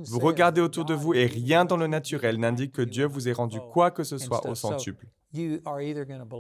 Vous 0.06 0.20
regardez 0.20 0.62
autour 0.62 0.86
de 0.86 0.94
vous 0.94 1.14
et 1.14 1.26
rien 1.26 1.66
dans 1.66 1.78
le 1.78 1.88
naturel 1.88 2.38
n'indique 2.38 2.74
que 2.74 2.82
Dieu 2.82 3.06
vous 3.06 3.28
ait 3.28 3.34
rendu 3.34 3.60
quoi 3.72 3.92
que 3.92 4.04
ce 4.04 4.18
soit 4.18 4.48
au 4.48 4.56
centuple. 4.56 5.08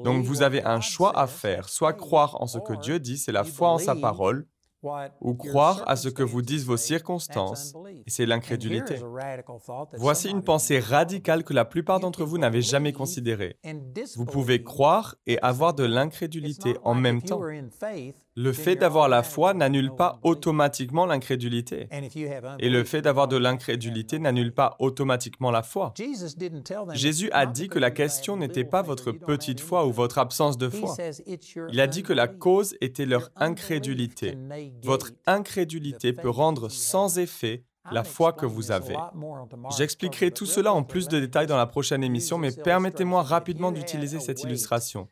Donc 0.03 0.23
vous 0.23 0.43
avez 0.43 0.63
un 0.63 0.79
choix 0.79 1.17
à 1.17 1.25
faire, 1.25 1.67
soit 1.67 1.93
croire 1.93 2.39
en 2.41 2.47
ce 2.47 2.59
que 2.59 2.73
Dieu 2.73 2.99
dit, 2.99 3.17
c'est 3.17 3.31
la 3.31 3.43
foi 3.43 3.69
en 3.69 3.79
sa 3.79 3.95
parole, 3.95 4.45
ou 5.21 5.33
croire 5.33 5.83
à 5.87 5.95
ce 5.95 6.09
que 6.09 6.23
vous 6.23 6.41
disent 6.41 6.65
vos 6.65 6.77
circonstances, 6.77 7.73
et 8.05 8.09
c'est 8.09 8.25
l'incrédulité. 8.25 8.99
Voici 9.93 10.29
une 10.29 10.43
pensée 10.43 10.79
radicale 10.79 11.43
que 11.43 11.53
la 11.53 11.65
plupart 11.65 11.99
d'entre 11.99 12.23
vous 12.25 12.37
n'avez 12.37 12.61
jamais 12.61 12.93
considérée. 12.93 13.57
Vous 14.15 14.25
pouvez 14.25 14.63
croire 14.63 15.15
et 15.27 15.39
avoir 15.41 15.73
de 15.73 15.83
l'incrédulité 15.83 16.77
en 16.83 16.95
même 16.95 17.21
temps. 17.21 17.41
Le 18.35 18.51
fait 18.51 18.75
d'avoir 18.75 19.09
la 19.09 19.21
foi 19.21 19.53
n'annule 19.53 19.93
pas 19.95 20.19
automatiquement 20.23 21.05
l'incrédulité. 21.05 21.87
Et 22.59 22.69
le 22.69 22.83
fait 22.83 23.01
d'avoir 23.01 23.27
de 23.27 23.37
l'incrédulité 23.37 24.17
n'annule 24.17 24.53
pas 24.53 24.75
automatiquement 24.79 25.51
la 25.51 25.61
foi. 25.61 25.93
Jésus 26.93 27.29
a 27.31 27.45
dit 27.45 27.67
que 27.69 27.79
la 27.79 27.91
question 27.91 28.35
n'était 28.37 28.63
pas 28.63 28.81
votre 28.81 29.11
petite 29.11 29.59
foi 29.59 29.85
ou 29.85 29.91
votre 29.91 30.17
absence 30.17 30.57
de 30.57 30.69
foi. 30.69 30.95
Il 31.69 31.79
a 31.79 31.87
dit 31.87 32.01
que 32.01 32.13
la 32.13 32.27
cause 32.27 32.75
était 32.81 33.05
leur 33.05 33.29
incrédulité. 33.35 34.37
Votre 34.83 35.11
incrédulité 35.27 36.13
peut 36.13 36.29
rendre 36.29 36.69
sans 36.69 37.19
effet 37.19 37.63
la 37.91 38.03
foi 38.03 38.33
que 38.33 38.45
vous 38.45 38.71
avez. 38.71 38.95
J'expliquerai 39.77 40.31
tout 40.31 40.45
cela 40.45 40.73
en 40.73 40.83
plus 40.83 41.07
de 41.07 41.19
détails 41.19 41.47
dans 41.47 41.57
la 41.57 41.67
prochaine 41.67 42.03
émission, 42.03 42.37
mais 42.37 42.51
permettez-moi 42.51 43.21
rapidement 43.23 43.71
d'utiliser 43.71 44.19
cette 44.19 44.43
illustration. 44.43 45.07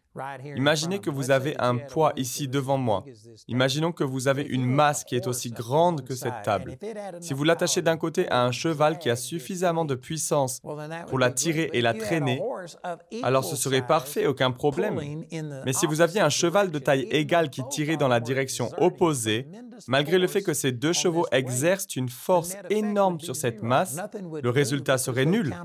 Imaginez 0.57 0.99
que 0.99 1.09
vous 1.09 1.31
avez 1.31 1.55
un 1.59 1.77
poids 1.77 2.11
ici 2.17 2.47
devant 2.47 2.77
moi. 2.77 3.05
Imaginons 3.47 3.91
que 3.91 4.03
vous 4.03 4.27
avez 4.27 4.43
une 4.43 4.65
masse 4.65 5.03
qui 5.03 5.15
est 5.15 5.27
aussi 5.27 5.51
grande 5.51 6.03
que 6.03 6.15
cette 6.15 6.41
table. 6.43 6.77
Si 7.21 7.33
vous 7.33 7.43
l'attachez 7.43 7.81
d'un 7.81 7.97
côté 7.97 8.29
à 8.29 8.43
un 8.43 8.51
cheval 8.51 8.99
qui 8.99 9.09
a 9.09 9.15
suffisamment 9.15 9.85
de 9.85 9.95
puissance 9.95 10.59
pour 11.07 11.19
la 11.19 11.31
tirer 11.31 11.69
et 11.73 11.81
la 11.81 11.93
traîner, 11.93 12.41
alors 13.23 13.45
ce 13.45 13.55
serait 13.55 13.85
parfait, 13.85 14.27
aucun 14.27 14.51
problème. 14.51 14.99
Mais 15.65 15.73
si 15.73 15.85
vous 15.85 16.01
aviez 16.01 16.19
un 16.19 16.29
cheval 16.29 16.71
de 16.71 16.79
taille 16.79 17.07
égale 17.11 17.49
qui 17.49 17.61
tirait 17.69 17.97
dans 17.97 18.09
la 18.09 18.19
direction 18.19 18.69
opposée, 18.77 19.47
malgré 19.87 20.17
le 20.17 20.27
fait 20.27 20.41
que 20.41 20.53
ces 20.53 20.71
deux 20.71 20.93
chevaux 20.93 21.25
exercent 21.31 21.95
une 21.95 22.09
force 22.09 22.55
énorme 22.69 23.19
sur 23.19 23.35
cette 23.35 23.63
masse, 23.63 23.97
le 24.43 24.49
résultat 24.49 24.97
serait 24.97 25.25
nul. 25.25 25.55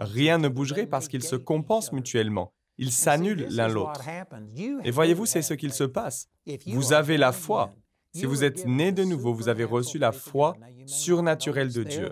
Rien 0.00 0.38
ne 0.38 0.48
bougerait 0.48 0.86
parce 0.86 1.08
qu'ils 1.08 1.24
se 1.24 1.36
compensent 1.36 1.92
mutuellement. 1.92 2.52
Ils 2.78 2.92
s'annulent 2.92 3.46
l'un 3.50 3.68
l'autre. 3.68 4.02
Et 4.84 4.90
voyez-vous, 4.90 5.26
c'est 5.26 5.42
ce 5.42 5.54
qu'il 5.54 5.72
se 5.72 5.84
passe. 5.84 6.28
Vous 6.66 6.92
avez 6.92 7.16
la 7.16 7.32
foi. 7.32 7.74
Si 8.16 8.24
vous 8.24 8.44
êtes 8.44 8.66
né 8.66 8.92
de 8.92 9.04
nouveau, 9.04 9.34
vous 9.34 9.48
avez 9.48 9.64
reçu 9.64 9.98
la 9.98 10.10
foi 10.10 10.56
surnaturelle 10.86 11.72
de 11.72 11.82
Dieu. 11.82 12.10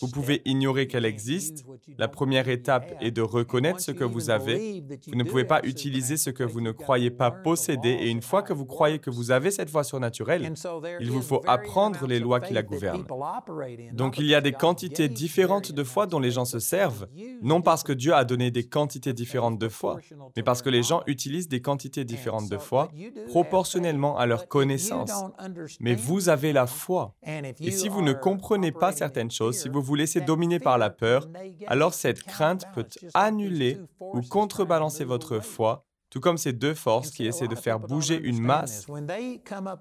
Vous 0.00 0.08
pouvez 0.08 0.40
ignorer 0.44 0.86
qu'elle 0.86 1.04
existe. 1.04 1.64
La 1.98 2.08
première 2.08 2.48
étape 2.48 2.94
est 3.00 3.10
de 3.10 3.20
reconnaître 3.20 3.80
ce 3.80 3.90
que 3.90 4.04
vous 4.04 4.30
avez. 4.30 4.82
Vous 5.08 5.14
ne 5.16 5.24
pouvez 5.24 5.44
pas 5.44 5.60
utiliser 5.62 6.16
ce 6.16 6.30
que 6.30 6.44
vous 6.44 6.60
ne 6.60 6.72
croyez 6.72 7.10
pas 7.10 7.30
posséder. 7.30 7.90
Et 7.90 8.08
une 8.08 8.22
fois 8.22 8.42
que 8.42 8.52
vous 8.52 8.64
croyez 8.64 8.98
que 8.98 9.10
vous 9.10 9.30
avez 9.30 9.50
cette 9.50 9.68
foi 9.68 9.84
surnaturelle, 9.84 10.54
il 11.00 11.10
vous 11.10 11.22
faut 11.22 11.42
apprendre 11.46 12.06
les 12.06 12.18
lois 12.18 12.40
qui 12.40 12.54
la 12.54 12.62
gouvernent. 12.62 13.04
Donc 13.92 14.18
il 14.18 14.26
y 14.26 14.34
a 14.34 14.40
des 14.40 14.52
quantités 14.52 15.08
différentes 15.08 15.72
de 15.72 15.84
foi 15.84 16.06
dont 16.06 16.20
les 16.20 16.30
gens 16.30 16.44
se 16.44 16.58
servent, 16.58 17.08
non 17.42 17.60
parce 17.60 17.82
que 17.82 17.92
Dieu 17.92 18.14
a 18.14 18.24
donné 18.24 18.50
des 18.50 18.64
quantités 18.64 19.12
différentes 19.12 19.58
de 19.58 19.68
foi, 19.68 19.98
mais 20.36 20.42
parce 20.42 20.62
que 20.62 20.70
les 20.70 20.82
gens 20.82 21.02
utilisent 21.06 21.48
des 21.48 21.60
quantités 21.60 22.04
différentes 22.04 22.48
de 22.48 22.58
foi 22.58 22.88
proportionnellement 23.28 24.16
à 24.16 24.26
leur 24.26 24.48
connaissance. 24.48 25.10
Mais 25.80 25.94
vous 25.94 26.28
avez 26.28 26.52
la 26.52 26.66
foi. 26.66 27.14
Et 27.60 27.70
si 27.70 27.88
vous 27.88 28.02
ne 28.02 28.12
comprenez 28.12 28.72
pas 28.72 28.92
certaines 28.92 29.30
choses, 29.30 29.58
si 29.58 29.68
vous 29.68 29.82
vous 29.82 29.94
laissez 29.94 30.20
dominer 30.20 30.58
par 30.58 30.78
la 30.78 30.90
peur, 30.90 31.28
alors 31.66 31.94
cette 31.94 32.22
crainte 32.22 32.64
peut 32.74 32.86
annuler 33.14 33.78
ou 34.00 34.20
contrebalancer 34.22 35.04
votre 35.04 35.40
foi 35.40 35.86
tout 36.10 36.20
comme 36.20 36.38
ces 36.38 36.52
deux 36.52 36.74
forces 36.74 37.10
qui 37.10 37.26
essaient 37.26 37.48
de 37.48 37.54
faire 37.54 37.80
bouger 37.80 38.18
une 38.18 38.40
masse. 38.40 38.86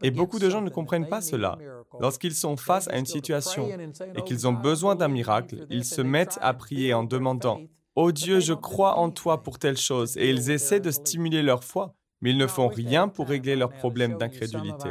Et 0.02 0.12
beaucoup 0.12 0.40
de 0.40 0.50
gens 0.50 0.62
ne 0.62 0.70
comprennent 0.70 1.08
pas 1.08 1.22
cela. 1.22 1.58
Lorsqu'ils 2.00 2.34
sont 2.34 2.58
face 2.58 2.88
à 2.88 2.98
une 2.98 3.06
situation 3.06 3.70
et 4.16 4.22
qu'ils 4.24 4.48
ont 4.48 4.54
besoin 4.54 4.96
d'un 4.96 5.08
miracle, 5.08 5.66
ils 5.70 5.86
se 5.86 6.02
mettent 6.02 6.40
à 6.42 6.54
prier 6.54 6.94
en 6.94 7.04
demandant⁇ 7.04 7.60
Oh 7.96 8.12
Dieu, 8.12 8.42
je 8.42 8.54
crois 8.54 8.98
en 8.98 9.10
toi 9.12 9.44
pour 9.44 9.60
telle 9.60 9.78
chose⁇ 9.78 10.16
et 10.20 10.30
ils 10.30 10.52
essaient 10.52 10.82
de 10.82 10.92
stimuler 10.92 11.42
leur 11.42 11.64
foi 11.64 11.96
mais 12.22 12.32
ils 12.32 12.38
ne 12.38 12.48
font 12.48 12.68
rien 12.68 13.08
pour 13.08 13.28
régler 13.28 13.56
leurs 13.56 13.72
problèmes 13.72 14.18
d'incrédulité. 14.18 14.90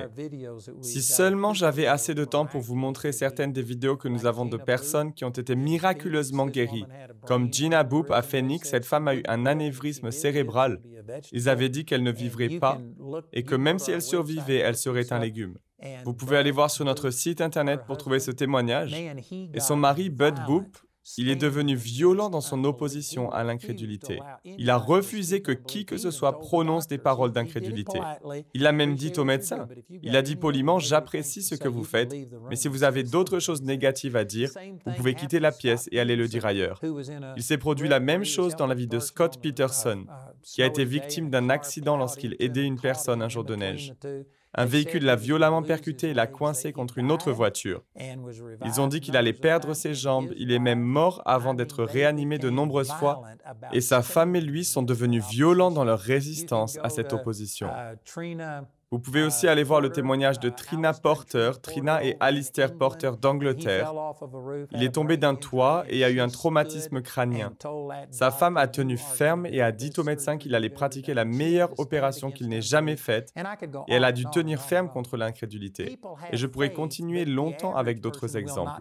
Si 0.83 1.03
seulement 1.03 1.55
j'avais 1.55 1.87
assez 1.87 2.15
de 2.15 2.25
temps 2.25 2.47
pour 2.47 2.61
vous 2.61 2.75
montrer 2.75 3.13
certaines 3.13 3.53
des 3.53 3.63
vidéos 3.63 3.97
que 3.97 4.09
nous 4.09 4.27
avons 4.27 4.47
de 4.47 4.57
personnes 4.57 5.13
qui 5.13 5.25
ont 5.25 5.31
été 5.31 5.55
miraculeusement 5.55 6.47
guéries, 6.47 6.87
comme 7.27 7.53
Gina 7.53 7.83
Boop 7.83 8.11
à 8.11 8.23
Phoenix, 8.23 8.69
cette 8.69 8.85
femme 8.85 9.09
a 9.09 9.15
eu 9.15 9.23
un 9.27 9.47
anévrisme 9.47 10.11
cérébral. 10.11 10.81
Ils 11.33 11.49
avaient 11.49 11.69
dit 11.69 11.85
qu'elle 11.85 12.03
ne 12.03 12.13
vivrait 12.13 12.59
pas 12.59 12.79
et 13.33 13.43
que 13.43 13.55
même 13.55 13.79
si 13.79 13.91
elle 13.91 14.03
survivait, 14.03 14.59
elle 14.59 14.77
serait 14.77 15.13
un 15.13 15.19
légume. 15.19 15.57
Vous 16.05 16.15
pouvez 16.15 16.37
aller 16.37 16.51
voir 16.51 16.71
sur 16.71 16.85
notre 16.85 17.11
site 17.11 17.41
internet 17.41 17.81
pour 17.87 17.99
trouver 17.99 18.21
ce 18.21 18.31
témoignage. 18.31 18.95
Et 19.53 19.61
son 19.61 19.77
mari, 19.77 20.09
Bud 20.09 20.35
Boop, 20.47 20.79
il 21.19 21.29
est 21.29 21.37
devenu 21.37 21.77
violent 21.77 22.31
dans 22.31 22.41
son 22.41 22.65
opposition 22.65 23.31
à 23.31 23.45
l'incrédulité. 23.45 24.21
Il 24.45 24.71
a 24.71 24.77
refusé 24.77 25.43
que 25.43 25.53
qui 25.53 25.85
que 25.85 25.97
ce 25.97 26.11
soit 26.11 26.39
prononce 26.39 26.87
des 26.87 26.99
paroles 26.99 27.33
d'incrédulité. 27.33 28.01
Il 28.55 28.67
a 28.67 28.73
même 28.73 28.95
dit 28.95 29.13
au 29.17 29.25
médecin, 29.25 29.69
il 30.03 30.17
a 30.17 30.23
dit 30.23 30.37
poliment, 30.37 30.79
j'apprécie 30.79 31.43
ce 31.43 31.55
que 31.55 31.69
vous 31.69 31.85
faites, 31.85 32.15
mais 32.49 32.57
si 32.57 32.69
vous 32.69 32.85
avez 32.85 33.03
d'autres 33.03 33.39
choses 33.39 33.63
négatives 33.63 34.17
à 34.17 34.25
dire, 34.25 34.51
vous 34.87 34.93
pouvez 34.93 35.15
quitter 35.15 35.41
la 35.41 35.53
pièce 35.53 35.89
et 35.93 36.01
aller 36.01 36.17
le 36.17 36.29
dire 36.29 36.47
ailleurs. 36.47 36.81
Il 37.37 37.43
s'est 37.43 37.59
produit 37.59 37.89
la 37.89 38.01
même 38.01 38.25
chose 38.25 38.57
dans 38.57 38.67
la 38.67 38.75
vie 38.75 38.89
de 38.89 38.99
Scott 38.99 39.41
Peterson, 39.43 40.07
qui 40.43 40.63
a 40.63 40.67
été 40.67 40.85
victime 40.85 41.31
d'un 41.31 41.51
accident 41.51 41.97
lorsqu'il 41.97 42.37
aidait 42.39 42.65
une 42.65 42.81
personne 42.81 43.23
un 43.23 43.29
jour 43.29 43.45
de 43.45 43.57
neige. 43.57 43.95
Un 44.57 44.67
véhicule 44.67 45.05
l'a 45.05 45.17
violemment 45.17 45.63
percuté 45.63 46.11
et 46.11 46.15
l'a 46.15 46.27
coincé 46.27 46.73
contre 46.73 46.99
une 46.99 47.11
autre 47.11 47.33
voiture. 47.33 47.83
Ils 48.65 48.81
ont 48.81 48.87
dit 48.87 49.01
qu'il 49.01 49.17
allait 49.17 49.33
perdre 49.33 49.75
ses 49.75 49.95
jambes, 49.95 50.33
il 50.37 50.53
est 50.53 50.59
même 50.59 50.81
mort 50.81 51.23
avant 51.27 51.55
d'être 51.55 51.83
réanimé 51.83 52.39
de 52.39 52.51
nombreuses 52.51 52.93
fois, 52.93 53.23
et 53.73 53.81
sa 53.81 54.03
femme 54.03 54.37
et 54.37 54.41
lui 54.41 54.65
sont 54.65 54.83
devenus 54.83 55.25
violents 55.29 55.71
dans 55.71 55.85
leur 55.85 55.99
résistance 55.99 56.79
à 56.83 56.89
cette 56.89 57.13
opposition. 57.13 57.69
Vous 58.95 59.01
pouvez 59.01 59.25
aussi 59.25 59.49
aller 59.49 59.65
voir 59.65 59.81
le 59.81 59.91
témoignage 59.91 60.39
de 60.39 60.49
Trina 60.49 60.93
Porter, 60.93 61.51
Trina 61.61 62.05
et 62.05 62.17
Alistair 62.21 62.79
Porter 62.79 63.11
d'Angleterre. 63.21 63.93
Il 64.71 64.85
est 64.85 64.95
tombé 64.95 65.17
d'un 65.17 65.35
toit 65.35 65.85
et 65.89 66.05
a 66.05 66.11
eu 66.11 66.21
un 66.21 66.29
traumatisme 66.29 67.03
crânien. 67.03 67.53
Sa 68.13 68.31
femme 68.31 68.57
a 68.57 68.69
tenu 68.69 68.97
ferme 68.97 69.47
et 69.47 69.61
a 69.61 69.73
dit 69.73 69.91
au 69.99 70.05
médecin 70.05 70.39
qu'il 70.39 70.55
allait 70.55 70.71
pratiquer 70.71 71.13
la 71.13 71.25
meilleure 71.25 71.77
opération 71.81 72.31
qu'il 72.31 72.49
n'ait 72.49 72.61
jamais 72.61 72.95
faite 72.95 73.35
et 73.89 73.95
elle 73.95 74.05
a 74.05 74.13
dû 74.13 74.27
tenir 74.27 74.63
ferme 74.63 74.89
contre 74.89 75.17
l'incrédulité. 75.17 75.99
Et 76.31 76.37
je 76.37 76.47
pourrais 76.47 76.73
continuer 76.73 77.25
longtemps 77.25 77.75
avec 77.75 78.01
d'autres 78.01 78.37
exemples. 78.37 78.81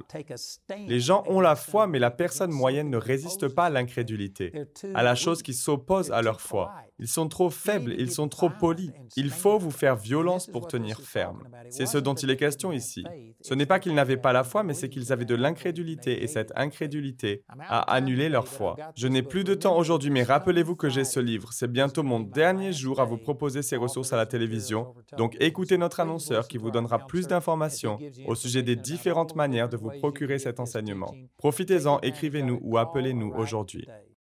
Les 0.78 0.99
gens 0.99 1.23
ont 1.26 1.39
la 1.39 1.56
foi, 1.56 1.88
mais 1.88 1.97
la 1.97 2.12
personne 2.12 2.52
moyenne 2.52 2.91
ne 2.91 2.97
résiste 2.97 3.47
pas 3.47 3.65
à 3.65 3.69
l'incrédulité, 3.71 4.54
à 4.93 5.02
la 5.02 5.15
chose 5.15 5.41
qui 5.41 5.56
s'oppose 5.56 6.12
à 6.12 6.21
leur 6.21 6.39
foi. 6.39 6.71
Ils 6.99 7.08
sont 7.08 7.27
trop 7.27 7.49
faibles, 7.49 7.95
ils 7.97 8.12
sont 8.12 8.29
trop 8.29 8.49
polis. 8.49 8.91
Il 9.15 9.29
faut 9.29 9.58
vous 9.58 9.71
faire 9.71 9.95
violence 9.95 10.47
pour 10.47 10.67
tenir 10.67 11.01
ferme. 11.01 11.43
C'est 11.69 11.86
ce 11.86 11.97
dont 11.97 12.13
il 12.13 12.29
est 12.29 12.38
question 12.38 12.71
ici. 12.71 13.03
Ce 13.41 13.53
n'est 13.53 13.65
pas 13.65 13.79
qu'ils 13.79 13.95
n'avaient 13.95 14.17
pas 14.17 14.34
la 14.34 14.43
foi, 14.43 14.63
mais 14.63 14.73
c'est 14.73 14.89
qu'ils 14.89 15.12
avaient 15.12 15.25
de 15.25 15.36
l'incrédulité 15.36 16.23
et 16.23 16.27
cette 16.27 16.53
incrédulité 16.56 17.43
a 17.60 17.79
annulé 17.91 18.29
leur 18.29 18.47
foi. 18.47 18.75
Je 18.95 19.08
n'ai 19.08 19.23
plus 19.23 19.43
de 19.43 19.53
temps 19.53 19.77
aujourd'hui, 19.77 20.12
mais 20.12 20.23
rappelez-vous 20.23 20.75
que 20.75 20.89
j'ai 20.89 21.03
ce 21.03 21.19
livre. 21.19 21.51
C'est 21.51 21.71
bientôt 21.71 22.03
mon 22.03 22.19
dernier 22.19 22.71
jour 22.71 22.99
à 23.01 23.06
vous 23.06 23.17
proposer 23.17 23.62
ces 23.62 23.75
ressources 23.75 24.13
à 24.13 24.17
la 24.17 24.25
télévision. 24.25 24.93
Donc 25.17 25.36
écoutez 25.39 25.77
notre 25.77 25.99
annonceur 25.99 26.47
qui 26.47 26.58
vous 26.58 26.71
donnera 26.71 26.99
plus 26.99 27.27
d'informations 27.27 27.99
au 28.27 28.36
sujet 28.36 28.63
des 28.63 28.75
différentes 28.75 29.36
manières 29.36 29.69
de 29.69 29.77
vous 29.77 29.91
procurer 29.99 30.39
cet 30.39 30.60
enseignement. 30.60 31.13
Profitez-en, 31.38 31.99
écrivez-nous 32.01 32.60
ou 32.62 32.77
appelez-nous 32.77 33.34
aujourd'hui. 33.36 33.88